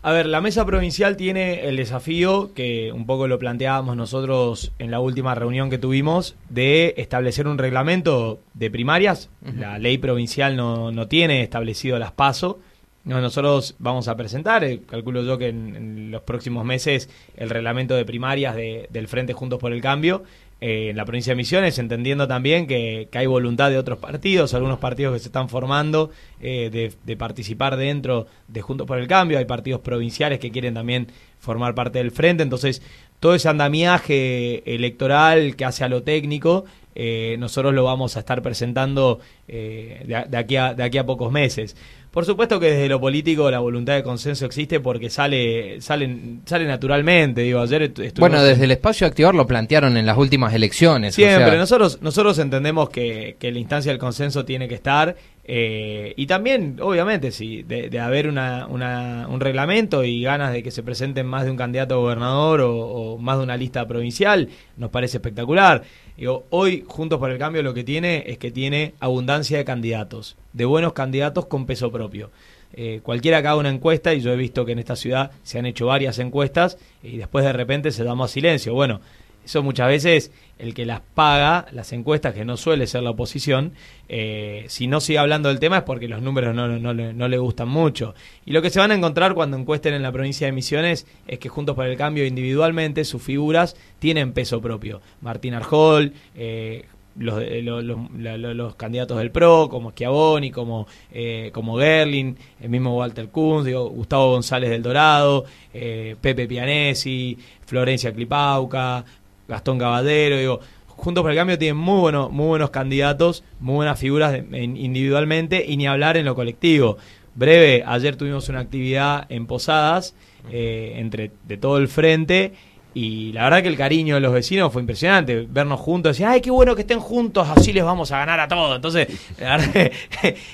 a 0.03 0.13
ver, 0.13 0.27
la 0.27 0.41
mesa 0.41 0.65
provincial 0.65 1.17
tiene 1.17 1.69
el 1.69 1.77
desafío, 1.77 2.55
que 2.55 2.91
un 2.91 3.05
poco 3.05 3.29
lo 3.29 3.39
planteábamos 3.39 3.97
nosotros 3.97 4.73
en 4.79 4.91
la 4.91 4.99
última 4.99 5.35
reunión 5.35 5.69
que 5.69 5.77
tuvimos, 5.77 6.37
de 6.49 6.95
establecer 6.97 7.47
un 7.47 7.59
reglamento 7.59 8.41
de 8.55 8.71
primarias. 8.71 9.29
La 9.59 9.79
ley 9.79 9.99
provincial 9.99 10.57
no, 10.57 10.91
no 10.91 11.07
tiene 11.07 11.43
establecido 11.43 11.99
las 11.99 12.13
PASO. 12.13 12.61
No, 13.03 13.19
nosotros 13.23 13.77
vamos 13.79 14.09
a 14.09 14.17
presentar, 14.17 14.63
eh, 14.63 14.83
calculo 14.87 15.23
yo 15.23 15.39
que 15.39 15.49
en, 15.49 16.11
los 16.11 16.21
próximos 16.23 16.67
meses, 16.67 17.09
el 17.35 17.49
reglamento 17.49 17.95
de 17.95 18.05
primarias 18.05 18.55
de- 18.55 18.89
del 18.91 19.09
Frente 19.09 19.33
Juntos 19.33 19.59
por 19.59 19.73
el 19.73 19.81
Cambio 19.81 20.23
eh, 20.61 20.91
en 20.91 20.97
la 20.99 21.07
provincia 21.07 21.31
de 21.33 21.37
Misiones, 21.37 21.79
entendiendo 21.79 22.29
también 22.29 22.67
que, 22.67 23.09
hay 23.11 23.27
voluntad 23.27 23.71
de 23.71 23.79
otros 23.79 23.99
partidos, 23.99 24.53
algunos 24.53 24.79
partidos 24.79 25.15
que 25.15 25.19
se 25.21 25.29
están 25.29 25.49
formando 25.49 26.11
eh, 26.43 26.93
de, 27.03 27.17
participar 27.17 27.79
dentro 27.79 28.27
de 28.49 28.61
Juntos 28.61 28.87
por 28.87 28.99
el 28.99 29.09
Cambio, 29.09 29.39
hay 29.39 29.47
partidos 29.47 29.81
provinciales 29.81 30.39
que 30.39 30.51
quieren 30.51 30.75
también 30.75 31.07
formar 31.39 31.75
parte 31.75 32.01
del 32.01 32.11
frente, 32.11 32.43
entonces 32.43 32.83
todo 33.19 33.35
ese 33.35 33.49
andamiaje 33.49 34.63
electoral 34.75 35.57
que 35.57 35.65
hace 35.65 35.85
a 35.85 35.89
lo 35.89 36.03
técnico 36.03 36.67
eh, 36.95 37.37
nosotros 37.39 37.73
lo 37.73 37.85
vamos 37.85 38.17
a 38.17 38.21
estar 38.21 38.43
presentando 38.43 39.21
de, 39.49 40.27
de 40.29 40.37
aquí 40.37 40.57
a, 40.57 40.75
de 40.75 40.83
aquí 40.83 40.99
a 40.99 41.07
pocos 41.07 41.33
meses. 41.33 41.77
Por 42.11 42.25
supuesto 42.25 42.59
que 42.59 42.67
desde 42.73 42.89
lo 42.89 43.01
político 43.01 43.49
la 43.53 43.61
voluntad 43.61 43.95
de 43.95 44.03
consenso 44.03 44.45
existe 44.45 44.81
porque 44.81 45.09
sale, 45.11 45.81
sale, 45.81 46.39
sale 46.45 46.65
naturalmente. 46.67 47.43
Digo, 47.43 47.61
ayer 47.61 47.83
estuvimos 47.83 48.15
Bueno, 48.19 48.39
en- 48.41 48.49
desde 48.49 48.65
el 48.65 48.73
espacio 48.73 49.07
activar 49.07 49.33
lo 49.35 49.47
plantearon 49.47 49.97
en 49.97 50.07
las 50.07 50.19
últimas 50.19 50.53
elecciones. 50.53 51.15
o 51.15 51.17
Siempre, 51.17 51.51
sea, 51.51 51.57
nosotros, 51.57 51.99
nosotros 52.03 52.39
entendemos 52.41 52.91
que, 52.91 53.37
que 53.39 53.53
la 53.53 53.61
instancia 53.61 53.93
del 53.93 54.01
consenso 54.01 54.45
tiene 54.45 54.67
que 54.67 54.75
estar 54.75 55.15
eh, 55.45 56.15
y 56.17 56.27
también, 56.27 56.77
obviamente, 56.81 57.33
sí, 57.33 57.63
de, 57.63 57.89
de 57.91 57.99
haber 57.99 58.29
una, 58.29 58.67
una- 58.67 59.27
un 59.29 59.41
reglamento 59.41 60.05
y 60.05 60.23
ganas 60.23 60.53
de 60.53 60.63
que 60.63 60.71
se 60.71 60.83
presenten 60.83 61.27
más 61.27 61.45
de 61.45 61.51
un 61.51 61.57
candidato 61.57 61.95
a 61.95 61.99
gobernador 61.99 62.61
o, 62.63 63.19
más 63.19 63.39
de 63.39 63.45
una 63.45 63.57
lista 63.57 63.87
provincial, 63.89 64.49
nos 64.77 64.91
parece 64.91 65.17
espectacular. 65.17 65.83
Digo, 66.17 66.47
hoy, 66.51 66.85
Juntos 66.87 67.19
por 67.19 67.31
el 67.31 67.39
Cambio, 67.39 67.63
lo 67.63 67.75
que 67.75 67.83
tiene 67.85 68.25
es 68.27 68.39
que 68.39 68.51
tiene 68.51 68.95
abundancia 69.01 69.59
de 69.59 69.65
candidatos, 69.65 70.37
de 70.53 70.67
buenos 70.67 70.93
candidatos 70.93 71.47
con 71.47 71.67
peso 71.67 71.91
propio. 71.91 72.31
Eh, 72.73 73.01
cualquiera 73.03 73.43
que 73.43 73.49
haga 73.49 73.57
una 73.57 73.71
encuesta, 73.71 74.15
y 74.15 74.21
yo 74.21 74.33
he 74.33 74.37
visto 74.37 74.65
que 74.65 74.73
en 74.73 74.79
esta 74.79 74.95
ciudad 74.95 75.33
se 75.43 75.59
han 75.59 75.67
hecho 75.67 75.87
varias 75.87 76.19
encuestas, 76.21 76.79
y 77.03 77.17
después 77.17 77.45
de 77.45 77.53
repente 77.53 77.91
se 77.91 78.05
da 78.05 78.15
más 78.15 78.31
silencio. 78.31 78.75
Bueno, 78.75 79.01
eso 79.45 79.63
muchas 79.63 79.89
veces 79.89 80.33
el 80.59 80.75
que 80.75 80.85
las 80.85 81.01
paga, 81.01 81.67
las 81.73 81.93
encuestas, 81.93 82.35
que 82.35 82.45
no 82.45 82.57
suele 82.59 82.87
ser 82.87 83.03
la 83.03 83.11
oposición, 83.11 83.73
eh, 84.09 84.65
si 84.69 84.87
no 84.87 85.01
sigue 85.01 85.19
hablando 85.19 85.49
del 85.49 85.59
tema 85.59 85.79
es 85.79 85.83
porque 85.85 86.07
los 86.09 86.21
números 86.21 86.55
no, 86.55 86.69
no, 86.79 86.93
le- 86.93 87.13
no 87.15 87.29
le 87.29 87.39
gustan 87.39 87.69
mucho. 87.69 88.15
Y 88.45 88.53
lo 88.53 88.61
que 88.61 88.69
se 88.71 88.79
van 88.79 88.91
a 88.91 88.95
encontrar 88.95 89.35
cuando 89.35 89.57
encuesten 89.57 89.95
en 89.95 90.03
la 90.03 90.13
provincia 90.13 90.47
de 90.47 90.53
Misiones 90.53 91.07
es 91.27 91.39
que 91.39 91.49
Juntos 91.49 91.75
por 91.75 91.87
el 91.87 91.97
Cambio 91.97 92.27
individualmente 92.27 93.05
sus 93.05 93.23
figuras 93.23 93.75
tienen 93.99 94.33
peso 94.33 94.61
propio. 94.61 95.01
Martín 95.23 95.55
Arjol, 95.55 96.13
eh, 96.37 96.85
los, 97.17 97.43
lo- 97.63 97.83
los, 97.83 98.57
los 98.57 98.75
candidatos 98.77 99.19
del 99.19 99.31
PRO, 99.31 99.69
como 99.69 99.91
Schiavoni, 99.93 100.51
como, 100.51 100.87
eh, 101.11 101.51
como 101.53 101.77
Gerlin, 101.79 102.37
el 102.61 102.69
mismo 102.69 102.97
Walter 102.97 103.29
Kunz, 103.29 103.67
Gustavo 103.69 104.31
González 104.33 104.71
del 104.71 104.83
Dorado, 104.83 105.45
eh, 105.75 106.17
Pepe 106.21 106.47
Pianesi, 106.47 107.37
Florencia 107.67 108.13
Clipauca, 108.13 109.05
Gastón 109.51 109.77
Gabadero, 109.79 110.39
digo, 110.39 110.61
Juntos 110.87 111.23
por 111.23 111.31
el 111.31 111.37
Cambio 111.37 111.59
tienen 111.59 111.77
muy, 111.79 111.99
bueno, 112.01 112.29
muy 112.29 112.47
buenos 112.47 112.71
candidatos, 112.71 113.43
muy 113.59 113.77
buenas 113.77 113.99
figuras 113.99 114.33
de- 114.33 114.45
en- 114.53 114.77
individualmente 114.77 115.65
y 115.67 115.77
ni 115.79 115.87
hablar 115.87 116.17
en 116.19 116.27
lo 116.27 116.35
colectivo. 116.35 116.99
Breve, 117.35 117.83
ayer 117.87 118.17
tuvimos 118.17 118.49
una 118.51 118.61
actividad 118.61 119.25
en 119.31 119.47
Posadas, 119.47 120.15
eh, 120.51 120.95
entre 120.97 121.31
de 121.49 121.57
todo 121.57 121.79
el 121.79 121.89
frente, 121.89 122.53
y 122.93 123.33
la 123.33 123.45
verdad 123.45 123.63
que 123.63 123.69
el 123.69 123.77
cariño 123.77 124.17
de 124.17 124.21
los 124.21 124.33
vecinos 124.33 124.73
fue 124.73 124.83
impresionante. 124.83 125.47
Vernos 125.49 125.79
juntos, 125.79 126.17
decir, 126.17 126.27
ay, 126.27 126.41
qué 126.41 126.51
bueno 126.51 126.75
que 126.75 126.83
estén 126.83 126.99
juntos, 126.99 127.49
así 127.49 127.73
les 127.73 127.85
vamos 127.85 128.11
a 128.11 128.19
ganar 128.19 128.41
a 128.41 128.49
todos. 128.49 128.77
Entonces, 128.77 129.09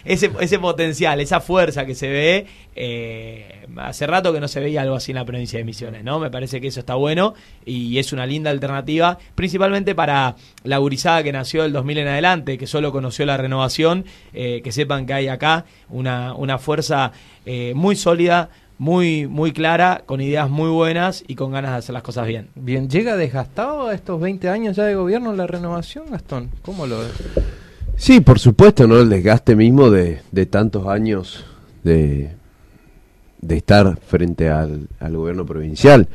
ese, 0.05 0.31
ese 0.41 0.59
potencial, 0.59 1.21
esa 1.21 1.41
fuerza 1.41 1.87
que 1.87 1.95
se 1.95 2.09
ve, 2.09 2.47
eh, 2.75 3.67
hace 3.77 4.07
rato 4.07 4.35
que 4.35 4.41
no 4.41 4.49
se 4.49 4.61
veía 4.61 4.83
algo 4.83 4.97
así 4.97 5.13
en 5.13 5.17
la 5.17 5.25
provincia 5.25 5.59
de 5.59 5.65
Misiones, 5.65 6.05
¿no? 6.05 6.19
Me 6.19 6.31
parece 6.31 6.61
que 6.61 6.67
eso 6.67 6.81
está 6.81 6.95
bueno 6.95 7.33
y 7.65 7.99
es 7.99 8.13
una 8.13 8.27
linda 8.27 8.51
alternativa, 8.51 9.19
principalmente 9.35 9.95
para 9.95 10.37
la 10.63 10.77
gurizada 10.77 11.23
que 11.23 11.33
nació 11.33 11.63
del 11.63 11.73
2000 11.73 11.99
en 11.99 12.09
adelante, 12.09 12.59
que 12.59 12.67
solo 12.67 12.93
conoció 12.93 13.25
la 13.25 13.39
renovación, 13.39 14.05
eh, 14.35 14.61
que 14.63 14.73
sepan 14.73 15.07
que 15.07 15.15
hay 15.15 15.29
acá 15.29 15.65
una, 15.89 16.35
una 16.35 16.59
fuerza 16.59 17.13
eh, 17.47 17.73
muy 17.75 17.97
sólida, 17.97 18.51
muy, 18.79 19.27
muy 19.27 19.53
clara, 19.53 20.03
con 20.05 20.21
ideas 20.21 20.51
muy 20.51 20.69
buenas 20.71 21.25
y 21.27 21.35
con 21.35 21.53
ganas 21.53 21.73
de 21.73 21.77
hacer 21.79 21.93
las 21.95 22.03
cosas 22.03 22.27
bien. 22.27 22.49
Bien, 22.55 22.89
¿llega 22.89 23.17
desgastado 23.17 23.89
a 23.89 23.95
estos 23.95 24.21
20 24.21 24.49
años 24.49 24.77
ya 24.77 24.85
de 24.85 24.95
gobierno 24.95 25.33
la 25.33 25.47
renovación, 25.47 26.11
Gastón? 26.11 26.51
¿Cómo 26.63 26.87
lo 26.87 27.01
ves? 27.01 27.13
Sí, 27.97 28.21
por 28.21 28.39
supuesto, 28.39 28.87
¿no? 28.87 28.99
El 28.99 29.09
desgaste 29.09 29.57
mismo 29.57 29.91
de, 29.91 30.21
de 30.31 30.47
tantos 30.47 30.87
años 30.87 31.47
de, 31.83 32.33
de 33.41 33.57
estar 33.57 33.99
frente 34.07 34.51
al, 34.51 34.89
al 35.01 35.17
gobierno 35.17 35.47
provincial. 35.47 36.09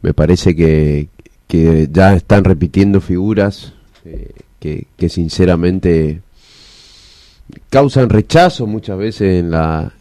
Me 0.00 0.14
parece 0.14 0.54
que, 0.54 1.08
que 1.48 1.88
ya 1.90 2.14
están 2.14 2.44
repitiendo 2.44 3.00
figuras 3.00 3.72
eh, 4.04 4.30
que, 4.60 4.86
que 4.96 5.08
sinceramente 5.08 6.20
causan 7.68 8.08
rechazo 8.08 8.66
muchas 8.66 8.98
veces 8.98 9.40
en 9.40 9.50
la 9.50 9.92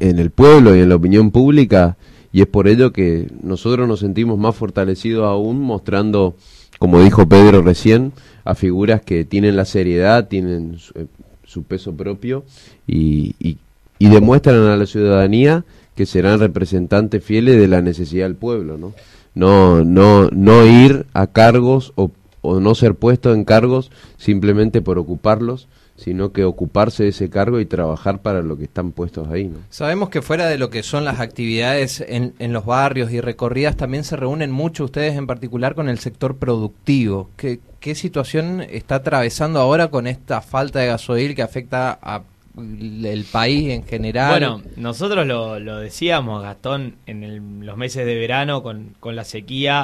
en 0.00 0.18
el 0.18 0.30
pueblo 0.30 0.74
y 0.74 0.80
en 0.80 0.88
la 0.88 0.96
opinión 0.96 1.30
pública 1.30 1.96
y 2.32 2.42
es 2.42 2.46
por 2.46 2.68
ello 2.68 2.92
que 2.92 3.30
nosotros 3.42 3.88
nos 3.88 4.00
sentimos 4.00 4.38
más 4.38 4.54
fortalecidos 4.54 5.24
aún 5.26 5.60
mostrando 5.60 6.36
como 6.78 7.00
dijo 7.00 7.28
Pedro 7.28 7.62
recién 7.62 8.12
a 8.44 8.54
figuras 8.54 9.00
que 9.00 9.24
tienen 9.24 9.56
la 9.56 9.64
seriedad 9.64 10.28
tienen 10.28 10.78
su, 10.78 10.92
eh, 10.98 11.06
su 11.44 11.62
peso 11.62 11.94
propio 11.94 12.44
y, 12.86 13.34
y, 13.38 13.58
y 13.98 14.08
demuestran 14.08 14.66
a 14.66 14.76
la 14.76 14.86
ciudadanía 14.86 15.64
que 15.94 16.06
serán 16.06 16.38
representantes 16.38 17.24
fieles 17.24 17.58
de 17.58 17.68
la 17.68 17.82
necesidad 17.82 18.26
del 18.26 18.36
pueblo 18.36 18.78
no 18.78 18.92
no 19.34 19.84
no 19.84 20.28
no 20.30 20.66
ir 20.66 21.06
a 21.14 21.26
cargos 21.28 21.92
o, 21.96 22.10
o 22.42 22.60
no 22.60 22.74
ser 22.74 22.94
puestos 22.94 23.34
en 23.34 23.44
cargos 23.44 23.90
simplemente 24.18 24.82
por 24.82 24.98
ocuparlos 24.98 25.68
sino 25.98 26.32
que 26.32 26.44
ocuparse 26.44 27.02
de 27.02 27.08
ese 27.10 27.28
cargo 27.28 27.60
y 27.60 27.66
trabajar 27.66 28.22
para 28.22 28.40
lo 28.40 28.56
que 28.56 28.64
están 28.64 28.92
puestos 28.92 29.28
ahí, 29.28 29.48
¿no? 29.48 29.58
Sabemos 29.68 30.08
que 30.08 30.22
fuera 30.22 30.46
de 30.46 30.56
lo 30.56 30.70
que 30.70 30.82
son 30.82 31.04
las 31.04 31.20
actividades 31.20 32.00
en, 32.06 32.32
en 32.38 32.52
los 32.52 32.64
barrios 32.64 33.10
y 33.12 33.20
recorridas, 33.20 33.76
también 33.76 34.04
se 34.04 34.16
reúnen 34.16 34.50
mucho 34.50 34.84
ustedes 34.84 35.16
en 35.16 35.26
particular 35.26 35.74
con 35.74 35.88
el 35.88 35.98
sector 35.98 36.36
productivo. 36.36 37.30
¿Qué, 37.36 37.58
qué 37.80 37.94
situación 37.94 38.62
está 38.62 38.94
atravesando 38.96 39.58
ahora 39.60 39.88
con 39.88 40.06
esta 40.06 40.40
falta 40.40 40.78
de 40.78 40.86
gasoil 40.86 41.34
que 41.34 41.42
afecta 41.42 41.98
a 42.00 42.22
el 42.56 43.24
país 43.30 43.70
en 43.70 43.82
general? 43.84 44.30
Bueno, 44.30 44.62
nosotros 44.76 45.26
lo, 45.26 45.58
lo 45.60 45.78
decíamos, 45.78 46.42
Gastón, 46.42 46.94
en 47.06 47.22
el- 47.24 47.60
los 47.66 47.76
meses 47.76 48.06
de 48.06 48.14
verano 48.16 48.62
con, 48.62 48.94
con 49.00 49.14
la 49.16 49.24
sequía 49.24 49.82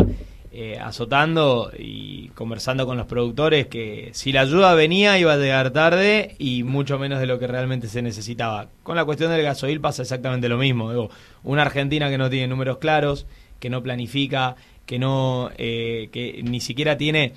eh, 0.56 0.78
azotando 0.78 1.72
y 1.76 2.28
conversando 2.28 2.86
con 2.86 2.96
los 2.96 3.06
productores 3.06 3.66
que 3.66 4.10
si 4.12 4.30
la 4.30 4.42
ayuda 4.42 4.74
venía 4.74 5.18
iba 5.18 5.32
a 5.32 5.36
llegar 5.36 5.70
tarde 5.72 6.36
y 6.38 6.62
mucho 6.62 6.96
menos 6.96 7.18
de 7.18 7.26
lo 7.26 7.40
que 7.40 7.48
realmente 7.48 7.88
se 7.88 8.02
necesitaba. 8.02 8.68
Con 8.84 8.94
la 8.94 9.04
cuestión 9.04 9.32
del 9.32 9.42
gasoil 9.42 9.80
pasa 9.80 10.02
exactamente 10.02 10.48
lo 10.48 10.56
mismo. 10.56 10.90
Digo, 10.90 11.10
una 11.42 11.62
Argentina 11.62 12.08
que 12.08 12.18
no 12.18 12.30
tiene 12.30 12.46
números 12.46 12.78
claros, 12.78 13.26
que 13.58 13.68
no 13.68 13.82
planifica, 13.82 14.54
que 14.86 15.00
no, 15.00 15.50
eh, 15.58 16.08
que 16.12 16.40
ni 16.44 16.60
siquiera 16.60 16.96
tiene 16.96 17.32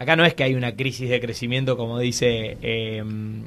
Acá 0.00 0.16
no 0.16 0.24
es 0.24 0.32
que 0.32 0.44
hay 0.44 0.54
una 0.54 0.76
crisis 0.76 1.10
de 1.10 1.20
crecimiento, 1.20 1.76
como 1.76 1.98
dice 1.98 2.56
eh, 2.62 3.04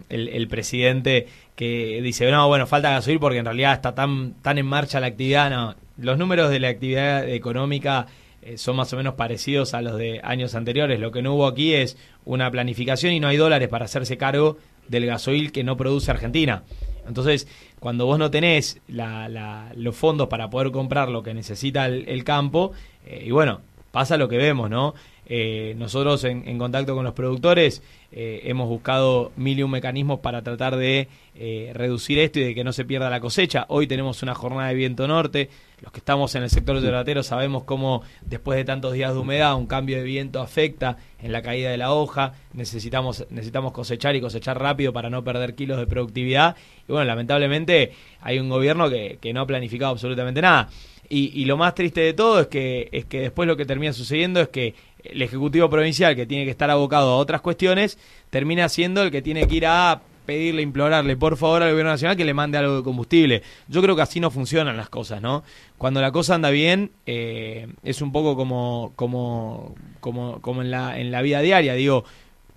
el, 0.10 0.30
el 0.30 0.48
presidente, 0.48 1.28
que 1.56 2.00
dice, 2.04 2.30
no, 2.30 2.48
bueno, 2.48 2.68
falta 2.68 2.92
gasoil 2.92 3.20
porque 3.20 3.40
en 3.40 3.46
realidad 3.46 3.74
está 3.74 3.96
tan, 3.96 4.36
tan 4.36 4.60
en 4.60 4.68
marcha 4.68 5.00
la 5.00 5.08
actividad. 5.08 5.50
No, 5.50 5.76
los 5.98 6.20
números 6.20 6.52
de 6.52 6.60
la 6.60 6.68
actividad 6.68 7.28
económica 7.28 8.06
eh, 8.46 8.58
son 8.58 8.76
más 8.76 8.92
o 8.94 8.98
menos 8.98 9.16
parecidos 9.16 9.74
a 9.74 9.82
los 9.82 9.98
de 9.98 10.20
años 10.24 10.56
anteriores. 10.56 11.00
Lo 11.00 11.12
que 11.12 11.22
no 11.22 11.34
hubo 11.36 11.48
aquí 11.48 11.74
es 11.74 11.98
una 12.26 12.50
planificación 12.52 13.14
y 13.14 13.20
no 13.20 13.28
hay 13.28 13.38
dólares 13.38 13.70
para 13.70 13.86
hacerse 13.86 14.18
cargo 14.18 14.58
del 14.88 15.06
gasoil 15.06 15.52
que 15.52 15.64
no 15.64 15.78
produce 15.78 16.12
Argentina. 16.12 16.64
Entonces, 17.08 17.48
cuando 17.80 18.06
vos 18.06 18.18
no 18.20 18.32
tenés 18.32 18.80
la- 18.88 19.28
la- 19.30 19.72
los 19.76 19.96
fondos 19.96 20.28
para 20.28 20.50
poder 20.50 20.72
comprar 20.72 21.10
lo 21.10 21.24
que 21.24 21.34
necesita 21.34 21.86
el, 21.88 22.24
campo, 22.24 22.72
eh, 23.06 23.24
y 23.28 23.32
bueno, 23.32 23.62
pasa 23.92 24.18
lo 24.18 24.28
que 24.28 24.38
vemos, 24.38 24.70
¿no? 24.70 24.94
Eh, 25.26 25.74
nosotros 25.78 26.24
en, 26.26 26.48
en 26.48 26.58
contacto 26.58 26.96
con 26.96 27.06
los 27.06 27.14
productores 27.14 27.82
eh, 28.12 28.42
hemos 28.44 28.68
buscado 28.68 29.32
mil 29.38 29.58
y 29.58 29.64
un 29.64 29.72
mecanismos 29.72 30.20
para 30.20 30.42
tratar 30.42 30.76
de 30.76 31.08
eh, 31.36 31.72
reducir 31.74 32.20
esto 32.20 32.40
y 32.40 32.44
de 32.44 32.54
que 32.54 32.64
no 32.64 32.74
se 32.74 32.86
pierda 32.86 33.10
la 33.10 33.20
cosecha. 33.20 33.66
Hoy 33.70 33.88
tenemos 33.88 34.22
una 34.22 34.36
jornada 34.36 34.68
de 34.68 34.76
viento 34.76 35.08
norte. 35.08 35.50
Los 35.82 35.92
que 35.92 36.00
estamos 36.00 36.36
en 36.36 36.44
el 36.44 36.50
sector 36.50 36.80
lloratero 36.82 37.24
sabemos 37.24 37.64
cómo 37.64 38.04
después 38.22 38.58
de 38.58 38.66
tantos 38.66 38.94
días 38.94 39.14
de 39.14 39.20
humedad 39.20 39.56
un 39.56 39.66
cambio 39.66 39.98
de 39.98 40.04
viento 40.04 40.42
afecta 40.42 40.98
en 41.22 41.32
la 41.32 41.42
caída 41.42 41.72
de 41.72 41.78
la 41.78 41.94
hoja. 41.94 42.34
Necesitamos, 42.54 43.26
necesitamos 43.30 43.72
cosechar 43.72 44.16
y 44.16 44.22
cosechar 44.22 44.60
rápido 44.60 44.94
para 44.94 45.10
no 45.10 45.24
perder 45.24 45.56
kilos 45.56 45.80
de 45.80 45.88
productividad. 45.88 46.56
Y 46.88 46.92
bueno, 46.92 47.06
lamentablemente 47.06 47.94
hay 48.22 48.40
un 48.40 48.50
gobierno 48.50 48.90
que, 48.90 49.18
que 49.20 49.34
no 49.34 49.42
ha 49.42 49.48
planificado 49.48 49.92
absolutamente 49.92 50.42
nada. 50.42 50.70
Y, 51.10 51.32
y 51.42 51.46
lo 51.46 51.58
más 51.58 51.76
triste 51.76 52.02
de 52.02 52.14
todo 52.14 52.40
es 52.40 52.48
que, 52.48 52.88
es 52.92 53.06
que 53.06 53.20
después 53.20 53.46
lo 53.46 53.58
que 53.58 53.66
termina 53.66 53.92
sucediendo 53.92 54.40
es 54.40 54.48
que 54.48 54.74
el 55.04 55.22
Ejecutivo 55.22 55.70
Provincial, 55.70 56.16
que 56.16 56.26
tiene 56.26 56.46
que 56.46 56.52
estar 56.52 56.70
abocado 56.70 57.12
a 57.12 57.18
otras 57.18 57.42
cuestiones, 57.42 57.98
termina 58.30 58.70
siendo 58.70 59.04
el 59.04 59.12
que 59.12 59.22
tiene 59.22 59.48
que 59.48 59.56
ir 59.56 59.66
a 59.66 60.02
pedirle, 60.26 60.62
implorarle 60.62 61.18
por 61.18 61.38
favor 61.38 61.64
al 61.64 61.72
Gobierno 61.72 61.92
Nacional 61.92 62.16
que 62.16 62.26
le 62.26 62.34
mande 62.34 62.58
algo 62.58 62.78
de 62.78 62.84
combustible. 62.84 63.44
Yo 63.68 63.82
creo 63.82 63.96
que 63.96 64.02
así 64.02 64.20
no 64.20 64.32
funcionan 64.32 64.78
las 64.78 64.90
cosas, 64.90 65.22
¿no? 65.22 65.44
Cuando 65.78 66.02
la 66.02 66.12
cosa 66.12 66.36
anda 66.36 66.50
bien, 66.50 66.92
eh, 67.06 67.68
es 67.84 68.02
un 68.02 68.12
poco 68.12 68.36
como, 68.36 68.94
como, 68.96 69.76
como, 70.00 70.40
como 70.42 70.62
en, 70.62 70.72
la, 70.72 71.00
en 71.00 71.12
la 71.12 71.22
vida 71.22 71.42
diaria, 71.42 71.74
digo, 71.74 72.06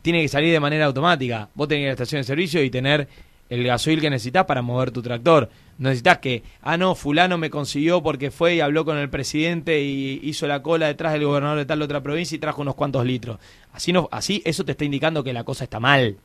tiene 0.02 0.22
que 0.22 0.28
salir 0.28 0.52
de 0.52 0.60
manera 0.60 0.86
automática. 0.86 1.48
Vos 1.54 1.66
tenés 1.66 1.80
que 1.80 1.82
ir 1.82 1.88
a 1.88 1.90
la 1.90 1.94
estación 1.94 2.20
de 2.20 2.24
servicio 2.24 2.62
y 2.62 2.70
tener 2.70 3.08
el 3.48 3.64
gasoil 3.64 4.00
que 4.00 4.10
necesitas 4.10 4.44
para 4.44 4.62
mover 4.62 4.90
tu 4.90 5.02
tractor. 5.02 5.50
No 5.78 5.88
necesitas 5.88 6.18
que, 6.18 6.42
ah, 6.62 6.76
no, 6.76 6.94
fulano 6.94 7.36
me 7.38 7.50
consiguió 7.50 8.02
porque 8.02 8.30
fue 8.30 8.56
y 8.56 8.60
habló 8.60 8.84
con 8.84 8.96
el 8.96 9.10
presidente 9.10 9.82
y 9.82 10.20
hizo 10.22 10.46
la 10.46 10.62
cola 10.62 10.86
detrás 10.86 11.12
del 11.12 11.24
gobernador 11.24 11.58
de 11.58 11.66
tal 11.66 11.82
otra 11.82 12.02
provincia 12.02 12.34
y 12.34 12.38
trajo 12.38 12.62
unos 12.62 12.74
cuantos 12.74 13.04
litros. 13.04 13.38
Así, 13.72 13.92
no, 13.92 14.08
así 14.10 14.42
eso 14.44 14.64
te 14.64 14.72
está 14.72 14.84
indicando 14.84 15.22
que 15.22 15.32
la 15.32 15.44
cosa 15.44 15.64
está 15.64 15.78
mal, 15.78 16.16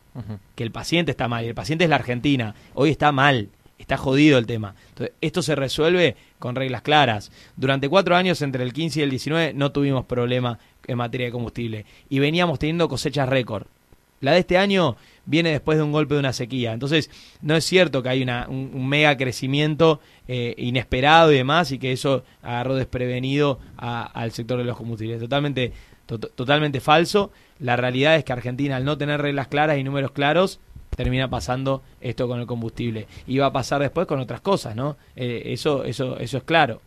que 0.56 0.64
el 0.64 0.72
paciente 0.72 1.12
está 1.12 1.28
mal. 1.28 1.44
Y 1.44 1.50
el 1.50 1.56
paciente 1.56 1.84
es 1.84 1.90
la 1.90 1.98
Argentina. 1.98 2.56
Hoy 2.74 2.92
está 2.92 3.12
mal, 3.12 3.50
está 3.78 3.98
jodido 3.98 4.38
el 4.38 4.46
tema. 4.46 4.76
Entonces, 4.90 5.16
esto 5.20 5.42
se 5.42 5.56
resuelve 5.56 6.16
con 6.40 6.56
reglas 6.56 6.82
claras. 6.82 7.32
Durante 7.58 7.90
cuatro 7.90 8.16
años, 8.16 8.42
entre 8.42 8.64
el 8.64 8.72
15 8.72 9.02
y 9.02 9.04
el 9.04 9.10
19, 9.10 9.54
no 9.54 9.74
tuvimos 9.74 10.06
problema 10.06 10.60
en 10.88 10.98
materia 10.98 11.28
de 11.28 11.34
combustible. 11.34 11.86
Y 12.10 12.20
veníamos 12.20 12.58
teniendo 12.58 12.88
cosechas 12.88 13.28
récord. 13.28 13.68
La 14.22 14.34
de 14.34 14.40
este 14.40 14.58
año 14.58 14.98
viene 15.26 15.52
después 15.52 15.78
de 15.78 15.84
un 15.84 15.92
golpe 15.92 16.16
de 16.16 16.20
una 16.20 16.34
sequía. 16.34 16.74
Entonces, 16.74 17.10
no 17.42 17.56
es 17.56 17.64
cierto 17.64 18.04
que 18.04 18.10
hay 18.10 18.24
una, 18.24 18.48
un, 18.50 18.88
mega 18.88 19.16
crecimiento 19.18 20.00
eh, 20.28 20.56
inesperado 20.58 21.32
y 21.32 21.38
demás 21.38 21.72
y 21.72 21.80
que 21.80 21.92
eso 21.92 22.24
agarró 22.42 22.76
desprevenido 22.76 23.60
al 23.78 24.32
sector 24.32 24.58
de 24.58 24.66
los 24.66 24.78
combustibles. 24.78 25.20
Totalmente, 25.20 25.74
totalmente 26.06 26.80
falso. 26.80 27.32
La 27.60 27.76
realidad 27.76 28.16
es 28.16 28.24
que 28.24 28.34
Argentina, 28.34 28.76
al 28.76 28.86
no 28.86 28.98
tener 28.98 29.22
reglas 29.22 29.48
claras 29.48 29.78
y 29.78 29.84
números 29.84 30.12
claros, 30.12 30.60
termina 30.96 31.30
pasando 31.30 31.82
esto 32.00 32.28
con 32.28 32.40
el 32.40 32.46
combustible. 32.46 33.08
Y 33.28 33.38
va 33.38 33.48
a 33.48 33.54
pasar 33.54 33.82
después 33.82 34.08
con 34.08 34.20
otras 34.20 34.42
cosas, 34.42 34.76
¿no? 34.76 34.98
Eh, 35.16 35.44
eso, 35.48 35.84
eso, 35.84 36.18
eso 36.18 36.38
es 36.38 36.44
claro. 36.44 36.82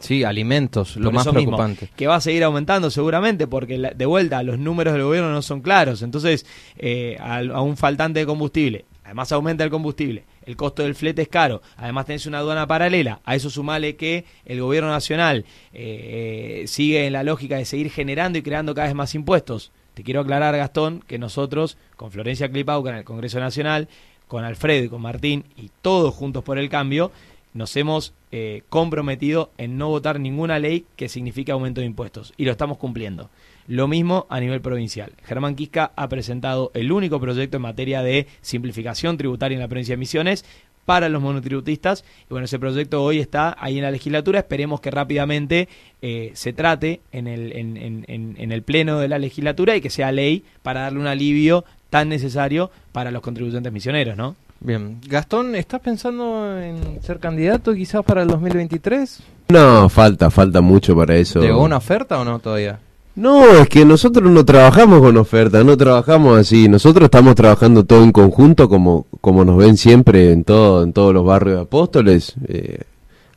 sí, 0.00 0.24
alimentos, 0.24 0.96
lo 0.96 1.10
más 1.12 1.26
preocupante. 1.26 1.90
que 1.96 2.06
va 2.06 2.16
a 2.16 2.20
seguir 2.20 2.44
aumentando 2.44 2.90
seguramente, 2.90 3.46
porque 3.46 3.78
de 3.78 4.06
vuelta 4.06 4.42
los 4.42 4.58
números 4.58 4.94
del 4.94 5.04
gobierno 5.04 5.30
no 5.30 5.42
son 5.42 5.60
claros. 5.60 6.02
Entonces, 6.02 6.46
eh, 6.76 7.16
a, 7.20 7.62
un 7.62 7.76
faltante 7.76 8.20
de 8.20 8.26
combustible, 8.26 8.84
además 9.04 9.32
aumenta 9.32 9.64
el 9.64 9.70
combustible, 9.70 10.24
el 10.44 10.56
costo 10.56 10.82
del 10.82 10.94
flete 10.94 11.22
es 11.22 11.28
caro, 11.28 11.62
además 11.76 12.06
tenés 12.06 12.26
una 12.26 12.38
aduana 12.38 12.66
paralela, 12.66 13.20
a 13.24 13.34
eso 13.34 13.50
sumale 13.50 13.96
que 13.96 14.24
el 14.44 14.60
gobierno 14.60 14.90
nacional 14.90 15.44
eh, 15.72 16.64
sigue 16.66 17.06
en 17.06 17.12
la 17.12 17.22
lógica 17.22 17.56
de 17.56 17.64
seguir 17.64 17.90
generando 17.90 18.38
y 18.38 18.42
creando 18.42 18.74
cada 18.74 18.88
vez 18.88 18.96
más 18.96 19.14
impuestos. 19.14 19.72
Te 19.96 20.04
quiero 20.04 20.20
aclarar, 20.20 20.54
Gastón, 20.54 21.02
que 21.06 21.18
nosotros, 21.18 21.78
con 21.96 22.10
Florencia 22.10 22.50
Clipauca 22.50 22.90
en 22.90 22.96
el 22.96 23.04
Congreso 23.04 23.40
Nacional, 23.40 23.88
con 24.28 24.44
Alfredo 24.44 24.84
y 24.84 24.88
con 24.90 25.00
Martín 25.00 25.44
y 25.56 25.70
todos 25.80 26.14
juntos 26.14 26.44
por 26.44 26.58
el 26.58 26.68
cambio, 26.68 27.12
nos 27.54 27.74
hemos 27.78 28.12
eh, 28.30 28.62
comprometido 28.68 29.52
en 29.56 29.78
no 29.78 29.88
votar 29.88 30.20
ninguna 30.20 30.58
ley 30.58 30.84
que 30.96 31.08
signifique 31.08 31.50
aumento 31.50 31.80
de 31.80 31.86
impuestos 31.86 32.34
y 32.36 32.44
lo 32.44 32.50
estamos 32.50 32.76
cumpliendo. 32.76 33.30
Lo 33.68 33.88
mismo 33.88 34.26
a 34.28 34.38
nivel 34.38 34.60
provincial. 34.60 35.14
Germán 35.24 35.56
Quisca 35.56 35.92
ha 35.96 36.10
presentado 36.10 36.70
el 36.74 36.92
único 36.92 37.18
proyecto 37.18 37.56
en 37.56 37.62
materia 37.62 38.02
de 38.02 38.26
simplificación 38.42 39.16
tributaria 39.16 39.56
en 39.56 39.62
la 39.62 39.68
provincia 39.68 39.94
de 39.94 40.00
Misiones 40.00 40.44
para 40.86 41.10
los 41.10 41.20
monotributistas. 41.20 42.04
Y 42.22 42.30
bueno, 42.30 42.46
ese 42.46 42.58
proyecto 42.58 43.02
hoy 43.02 43.18
está 43.18 43.54
ahí 43.58 43.76
en 43.76 43.82
la 43.82 43.90
legislatura. 43.90 44.38
Esperemos 44.38 44.80
que 44.80 44.90
rápidamente 44.90 45.68
eh, 46.00 46.30
se 46.34 46.54
trate 46.54 47.00
en 47.12 47.26
el, 47.26 47.52
en, 47.52 48.04
en, 48.06 48.52
el 48.52 48.62
pleno 48.62 48.98
de 48.98 49.08
la 49.08 49.18
legislatura 49.18 49.76
y 49.76 49.80
que 49.82 49.90
sea 49.90 50.12
ley 50.12 50.44
para 50.62 50.82
darle 50.82 51.00
un 51.00 51.06
alivio 51.06 51.64
tan 51.90 52.08
necesario 52.08 52.70
para 52.92 53.10
los 53.10 53.20
contribuyentes 53.20 53.72
misioneros, 53.72 54.16
¿no? 54.16 54.36
Bien. 54.60 55.00
Gastón, 55.06 55.54
¿estás 55.54 55.80
pensando 55.80 56.58
en 56.58 57.02
ser 57.02 57.18
candidato 57.18 57.74
quizás 57.74 58.02
para 58.04 58.22
el 58.22 58.28
2023? 58.28 59.20
No, 59.48 59.88
falta, 59.88 60.30
falta 60.30 60.60
mucho 60.60 60.96
para 60.96 61.16
eso. 61.16 61.40
¿Llegó 61.40 61.62
una 61.62 61.76
oferta 61.76 62.18
o 62.18 62.24
no 62.24 62.38
todavía? 62.38 62.78
No, 63.16 63.46
es 63.56 63.68
que 63.70 63.86
nosotros 63.86 64.30
no 64.30 64.44
trabajamos 64.44 65.00
con 65.00 65.16
ofertas, 65.16 65.64
no 65.64 65.74
trabajamos 65.76 66.38
así. 66.38 66.68
Nosotros 66.68 67.06
estamos 67.06 67.34
trabajando 67.34 67.84
todo 67.84 68.04
en 68.04 68.12
conjunto, 68.12 68.68
como, 68.68 69.06
como 69.22 69.42
nos 69.42 69.56
ven 69.56 69.78
siempre 69.78 70.32
en, 70.32 70.44
todo, 70.44 70.82
en 70.82 70.92
todos 70.92 71.14
los 71.14 71.24
barrios 71.24 71.56
de 71.56 71.62
apóstoles. 71.62 72.34
Eh, 72.46 72.80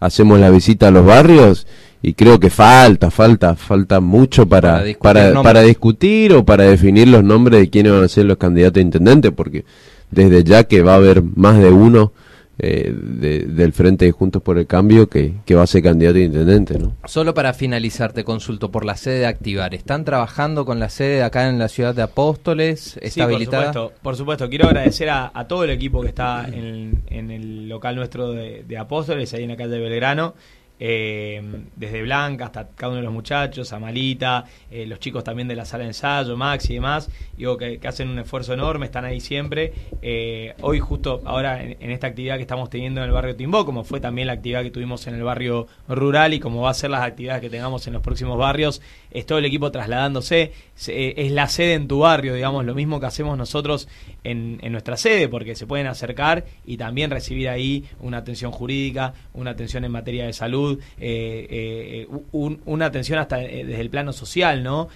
hacemos 0.01 0.38
la 0.38 0.50
visita 0.50 0.89
a 0.89 0.91
los 0.91 1.05
barrios 1.05 1.65
y 2.01 2.13
creo 2.13 2.41
que 2.41 2.50
falta, 2.50 3.09
falta, 3.09 3.55
falta 3.55 4.01
mucho 4.01 4.48
para, 4.48 4.83
para, 5.01 5.41
para, 5.41 5.62
discutir 5.62 6.33
o 6.33 6.43
para 6.43 6.65
definir 6.65 7.07
los 7.07 7.24
nombres 7.24 7.62
de 7.62 7.69
quiénes 7.69 7.93
van 7.93 8.03
a 8.03 8.09
ser 8.09 8.25
los 8.25 8.38
candidatos 8.38 8.79
a 8.79 8.81
intendente, 8.81 9.31
porque 9.31 9.63
desde 10.12 10.43
ya 10.43 10.65
que 10.65 10.81
va 10.81 10.93
a 10.93 10.98
haber 10.98 11.24
más 11.24 11.57
de 11.57 11.71
uno 11.71 12.12
eh, 12.59 12.93
del 12.93 13.73
Frente 13.73 14.05
de 14.05 14.11
Juntos 14.11 14.41
por 14.41 14.57
el 14.57 14.67
Cambio 14.67 15.07
que, 15.07 15.33
va 15.55 15.63
a 15.63 15.67
ser 15.67 15.83
candidato 15.83 16.17
a 16.17 16.21
intendente. 16.21 16.77
¿no? 16.77 16.95
Solo 17.05 17.33
para 17.33 17.53
finalizar, 17.53 18.13
te 18.13 18.23
consulto 18.23 18.71
por 18.71 18.85
la 18.85 18.95
sede 18.97 19.19
de 19.19 19.25
Activar. 19.27 19.73
¿Están 19.73 20.05
trabajando 20.05 20.65
con 20.65 20.79
la 20.79 20.89
sede 20.89 21.23
acá 21.23 21.47
en 21.47 21.57
la 21.57 21.69
ciudad 21.69 21.95
de 21.95 22.01
Apóstoles? 22.01 22.99
¿Está 23.01 23.23
habilitada? 23.23 23.71
Por 24.01 24.15
supuesto, 24.15 24.49
Quiero 24.49 24.67
agradecer 24.67 25.09
a, 25.09 25.31
todo 25.47 25.63
el 25.63 25.69
equipo 25.69 26.01
que 26.01 26.09
está 26.09 26.47
en, 26.47 27.01
el 27.09 27.69
local 27.69 27.95
nuestro 27.95 28.31
de, 28.31 28.63
de 28.67 28.77
Apóstoles, 28.77 29.33
ahí 29.33 29.43
en 29.43 29.49
la 29.49 29.57
calle 29.57 29.69
de 29.69 29.79
Belgrano 29.79 30.33
eh, 30.79 31.41
desde 31.75 32.01
Blanca 32.01 32.45
hasta 32.45 32.69
cada 32.69 32.91
uno 32.91 32.98
de 32.98 33.03
los 33.03 33.13
muchachos, 33.13 33.74
Amalita, 33.74 34.45
eh, 34.71 34.86
los 34.86 35.00
chicos 35.00 35.24
también 35.24 35.48
de 35.48 35.55
la 35.55 35.65
sala 35.65 35.83
de 35.83 35.89
ensayo, 35.89 36.38
Max 36.38 36.69
y 36.69 36.75
demás, 36.75 37.09
digo 37.38 37.57
que, 37.57 37.79
hacen 37.86 38.09
un 38.09 38.19
esfuerzo 38.19 38.53
enorme, 38.53 38.86
están 38.86 39.03
ahí 39.03 39.19
siempre. 39.19 39.74
Eh, 40.01 40.53
hoy 40.62 40.79
justo 40.79 41.21
ahora 41.25 41.62
en, 41.62 41.91
esta 41.91 42.07
actividad 42.07 42.36
que 42.36 42.43
estamos 42.43 42.69
teniendo 42.69 43.01
en 43.01 43.07
el 43.07 43.12
barrio 43.12 43.35
Timbó, 43.35 43.65
como 43.65 43.83
fue 43.83 44.00
también 44.00 44.27
la 44.27 44.33
actividad 44.33 44.63
que 44.63 44.72
tuvimos 44.72 45.05
en 45.07 45.15
el 45.15 45.24
barrio 45.24 45.68
rural 45.87 46.33
y 46.33 46.39
como 46.39 46.61
va 46.61 46.70
a 46.70 46.74
ser 46.74 46.92
las 46.92 47.01
actividades 47.01 47.42
que 47.42 47.50
tengamos 47.50 47.85
en 47.87 47.94
los 47.94 48.01
próximos 48.01 48.37
barrios, 48.37 48.81
es 49.11 49.25
todo 49.25 49.39
el 49.39 49.46
equipo 49.46 49.72
trasladándose, 49.72 50.53
es 50.87 51.31
la 51.31 51.48
sede 51.48 51.74
en 51.74 51.87
tu 51.87 52.00
barrio, 52.00 52.33
digamos, 52.35 52.63
lo 52.65 52.75
mismo 52.75 53.00
que 53.00 53.07
hacemos 53.07 53.37
nosotros 53.37 53.87
en, 54.24 54.59
en 54.61 54.72
nuestra 54.72 54.98
sede, 54.98 55.27
porque 55.27 55.55
se 55.55 55.68
pueden 55.68 55.87
acercar 55.87 56.46
y 56.65 56.77
también 56.77 57.09
recibir 57.11 57.50
ahí 57.50 57.85
una 58.00 58.20
atención 58.20 58.51
jurídica, 58.51 59.13
una 59.33 59.51
atención 59.51 59.83
en 59.83 59.92
materia 59.92 60.25
de 60.25 60.33
salud, 60.33 60.69
eh, 61.00 62.08
eh, 62.08 62.08
una 62.32 62.86
atención 62.86 63.20
hasta 63.20 63.42
eh, 63.44 63.64
desde 63.66 63.82
el 63.82 63.90
plano 63.90 64.14
social, 64.14 64.64
¿no? 64.64 64.90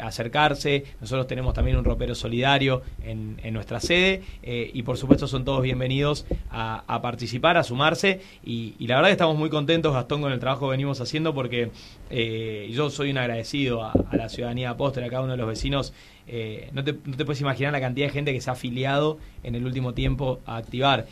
acercarse. 0.00 0.84
Nosotros 1.00 1.26
tenemos 1.26 1.54
también 1.54 1.76
un 1.76 1.84
ropero 1.84 2.14
solidario 2.14 2.82
en, 3.02 3.38
nuestra 3.52 3.80
sede 3.80 4.22
y 4.42 4.82
por 4.82 4.98
supuesto 4.98 5.26
son 5.26 5.44
todos 5.44 5.62
bienvenidos 5.62 6.26
a, 6.50 7.00
participar, 7.02 7.56
a 7.56 7.62
sumarse 7.62 8.20
y, 8.44 8.74
la 8.86 8.96
verdad 8.96 9.08
que 9.08 9.12
estamos 9.12 9.36
muy 9.36 9.50
contentos, 9.50 9.92
Gastón, 9.92 10.20
con 10.20 10.32
el 10.32 10.38
trabajo 10.38 10.66
que 10.66 10.72
venimos 10.72 11.00
haciendo 11.00 11.34
porque 11.34 11.70
yo 12.70 12.90
soy 12.90 13.10
un 13.10 13.18
agradecido 13.18 13.82
a, 13.82 13.92
la 14.12 14.28
ciudadanía 14.28 14.70
apóstol, 14.70 15.04
a 15.04 15.08
cada 15.08 15.22
uno 15.22 15.32
de 15.32 15.38
los 15.38 15.48
vecinos. 15.48 15.92
No, 16.72 16.84
te, 16.84 16.92
no, 16.92 17.16
te, 17.16 17.24
puedes 17.24 17.40
imaginar 17.40 17.72
la 17.72 17.80
cantidad 17.80 18.06
de 18.06 18.12
gente 18.12 18.32
que 18.32 18.40
se 18.40 18.50
ha 18.50 18.52
afiliado 18.52 19.18
en 19.42 19.54
el 19.54 19.64
último 19.64 19.94
tiempo 19.94 20.40
a 20.46 20.56
activar. 20.56 21.06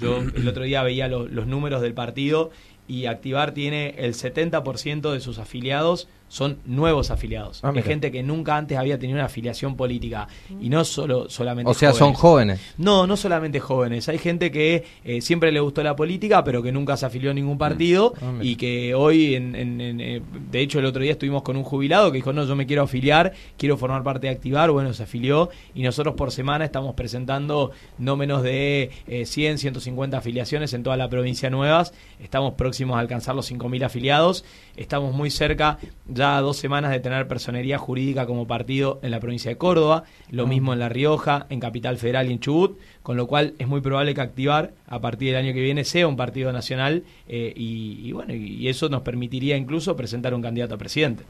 yo 0.00 0.18
el 0.36 0.48
otro 0.48 0.64
día 0.64 0.82
veía 0.82 1.08
los 1.08 1.46
números 1.46 1.80
del 1.82 1.94
partido 1.94 2.50
y 2.88 3.06
Activar 3.06 3.52
tiene 3.52 3.94
el 3.98 4.14
70% 4.14 5.12
de 5.12 5.20
sus 5.20 5.38
afiliados 5.38 6.08
son 6.28 6.58
nuevos 6.66 7.10
afiliados. 7.10 7.60
Ah, 7.62 7.72
gente 7.82 8.10
que 8.10 8.22
nunca 8.22 8.56
antes 8.56 8.76
había 8.76 8.98
tenido 8.98 9.16
una 9.16 9.26
afiliación 9.26 9.76
política. 9.76 10.26
Y 10.60 10.68
no 10.68 10.84
solo 10.84 11.28
solamente 11.30 11.70
O 11.70 11.74
sea, 11.74 11.92
son 11.92 12.14
jóvenes. 12.14 12.60
No, 12.78 13.06
no 13.06 13.16
solamente 13.16 13.60
jóvenes. 13.60 14.08
Hay 14.08 14.18
gente 14.18 14.50
que 14.50 14.84
eh, 15.04 15.20
siempre 15.20 15.52
le 15.52 15.60
gustó 15.60 15.82
la 15.82 15.94
política, 15.94 16.42
pero 16.42 16.62
que 16.62 16.72
nunca 16.72 16.96
se 16.96 17.06
afilió 17.06 17.30
a 17.30 17.34
ningún 17.34 17.58
partido. 17.58 18.12
Ah, 18.20 18.32
y 18.40 18.56
que 18.56 18.94
hoy, 18.94 19.34
en, 19.34 19.54
eh, 20.00 20.22
de 20.50 20.60
hecho, 20.60 20.78
el 20.78 20.86
otro 20.86 21.02
día 21.02 21.12
estuvimos 21.12 21.42
con 21.42 21.56
un 21.56 21.62
jubilado 21.62 22.10
que 22.10 22.16
dijo, 22.16 22.32
no, 22.32 22.44
yo 22.44 22.56
me 22.56 22.66
quiero 22.66 22.82
afiliar, 22.82 23.32
quiero 23.56 23.76
formar 23.76 24.02
parte 24.02 24.26
de 24.26 24.32
Activar. 24.32 24.70
Bueno, 24.70 24.92
se 24.92 25.04
afilió. 25.04 25.50
Y 25.74 25.82
nosotros 25.82 26.14
por 26.16 26.32
semana 26.32 26.64
estamos 26.64 26.94
presentando 26.94 27.70
no 27.98 28.16
menos 28.16 28.42
de 28.42 28.90
100, 29.06 29.54
eh, 29.54 29.56
150 29.58 30.18
afiliaciones 30.18 30.72
en 30.74 30.82
toda 30.82 30.96
la 30.96 31.08
provincia 31.08 31.50
nuevas. 31.50 31.92
Estamos 32.20 32.54
próximos 32.54 32.96
a 32.96 33.00
alcanzar 33.00 33.34
los 33.36 33.50
5.000 33.50 33.84
afiliados. 33.84 34.44
Estamos 34.76 35.14
muy 35.14 35.30
cerca 35.30 35.78
ya 36.16 36.40
dos 36.40 36.56
semanas 36.56 36.90
de 36.90 37.00
tener 37.00 37.28
personería 37.28 37.78
jurídica 37.78 38.26
como 38.26 38.46
partido 38.46 38.98
en 39.02 39.10
la 39.10 39.20
provincia 39.20 39.50
de 39.50 39.56
Córdoba, 39.56 40.04
lo 40.30 40.44
ah. 40.44 40.46
mismo 40.46 40.72
en 40.72 40.80
La 40.80 40.88
Rioja, 40.88 41.46
en 41.50 41.60
Capital 41.60 41.96
Federal 41.98 42.28
y 42.28 42.32
en 42.32 42.40
Chubut, 42.40 42.78
con 43.02 43.16
lo 43.16 43.26
cual 43.26 43.54
es 43.58 43.68
muy 43.68 43.80
probable 43.80 44.14
que 44.14 44.20
Activar 44.26 44.72
a 44.86 45.00
partir 45.00 45.28
del 45.28 45.44
año 45.44 45.54
que 45.54 45.60
viene 45.60 45.84
sea 45.84 46.08
un 46.08 46.16
partido 46.16 46.52
nacional 46.52 47.04
eh, 47.28 47.52
y, 47.54 48.10
bueno, 48.12 48.34
y 48.34 48.68
eso 48.68 48.88
nos 48.88 49.02
permitiría 49.02 49.56
incluso 49.56 49.96
presentar 49.96 50.34
un 50.34 50.42
candidato 50.42 50.74
a 50.74 50.78
presidente. 50.78 51.22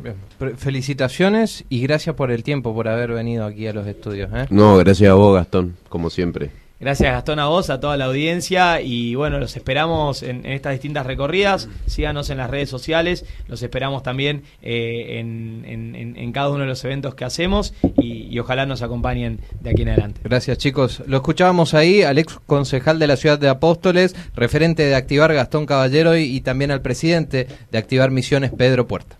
Felicitaciones 0.56 1.64
y 1.68 1.80
gracias 1.82 2.14
por 2.14 2.30
el 2.30 2.42
tiempo, 2.42 2.74
por 2.74 2.88
haber 2.88 3.12
venido 3.12 3.44
aquí 3.44 3.66
a 3.66 3.72
los 3.72 3.86
estudios. 3.86 4.30
¿eh? 4.32 4.46
No, 4.50 4.76
gracias 4.78 5.10
a 5.10 5.14
vos 5.14 5.34
Gastón, 5.34 5.76
como 5.88 6.10
siempre. 6.10 6.65
Gracias 6.78 7.10
Gastón 7.10 7.38
a 7.38 7.46
vos, 7.46 7.70
a 7.70 7.80
toda 7.80 7.96
la 7.96 8.04
audiencia. 8.04 8.82
Y 8.82 9.14
bueno, 9.14 9.38
los 9.38 9.56
esperamos 9.56 10.22
en, 10.22 10.44
estas 10.44 10.72
distintas 10.72 11.06
recorridas, 11.06 11.68
síganos 11.86 12.28
en 12.28 12.38
las 12.38 12.50
redes 12.50 12.68
sociales, 12.68 13.24
los 13.48 13.62
esperamos 13.62 14.02
también 14.02 14.42
eh, 14.62 15.18
en, 15.18 16.32
cada 16.32 16.50
uno 16.50 16.60
de 16.60 16.66
los 16.66 16.84
eventos 16.84 17.14
que 17.14 17.24
hacemos. 17.24 17.72
Y, 17.96 18.38
ojalá 18.38 18.66
nos 18.66 18.82
acompañen 18.82 19.40
de 19.60 19.70
aquí 19.70 19.82
en 19.82 19.88
adelante. 19.88 20.20
Gracias 20.22 20.58
chicos, 20.58 21.02
lo 21.06 21.16
escuchábamos 21.16 21.72
ahí 21.72 22.02
al 22.02 22.18
ex 22.18 22.38
concejal 22.46 22.98
de 22.98 23.06
la 23.06 23.16
ciudad 23.16 23.38
de 23.38 23.48
Apóstoles, 23.48 24.14
referente 24.34 24.84
de 24.84 24.94
Activar 24.94 25.32
Gastón 25.32 25.64
Caballero 25.64 26.16
y 26.18 26.42
también 26.42 26.70
al 26.70 26.82
presidente 26.82 27.46
de 27.72 27.78
Activar 27.78 28.10
Misiones 28.10 28.52
Pedro 28.52 28.86
Puerta. 28.86 29.16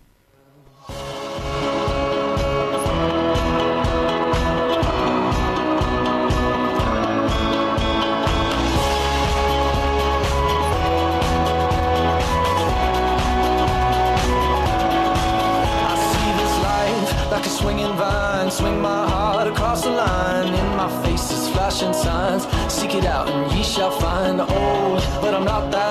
it 22.97 23.05
out 23.05 23.29
and 23.29 23.53
ye 23.53 23.63
shall 23.63 23.91
find 23.91 24.41
old. 24.41 25.03
But 25.21 25.35
I'm 25.35 25.45
not 25.45 25.71
that. 25.73 25.86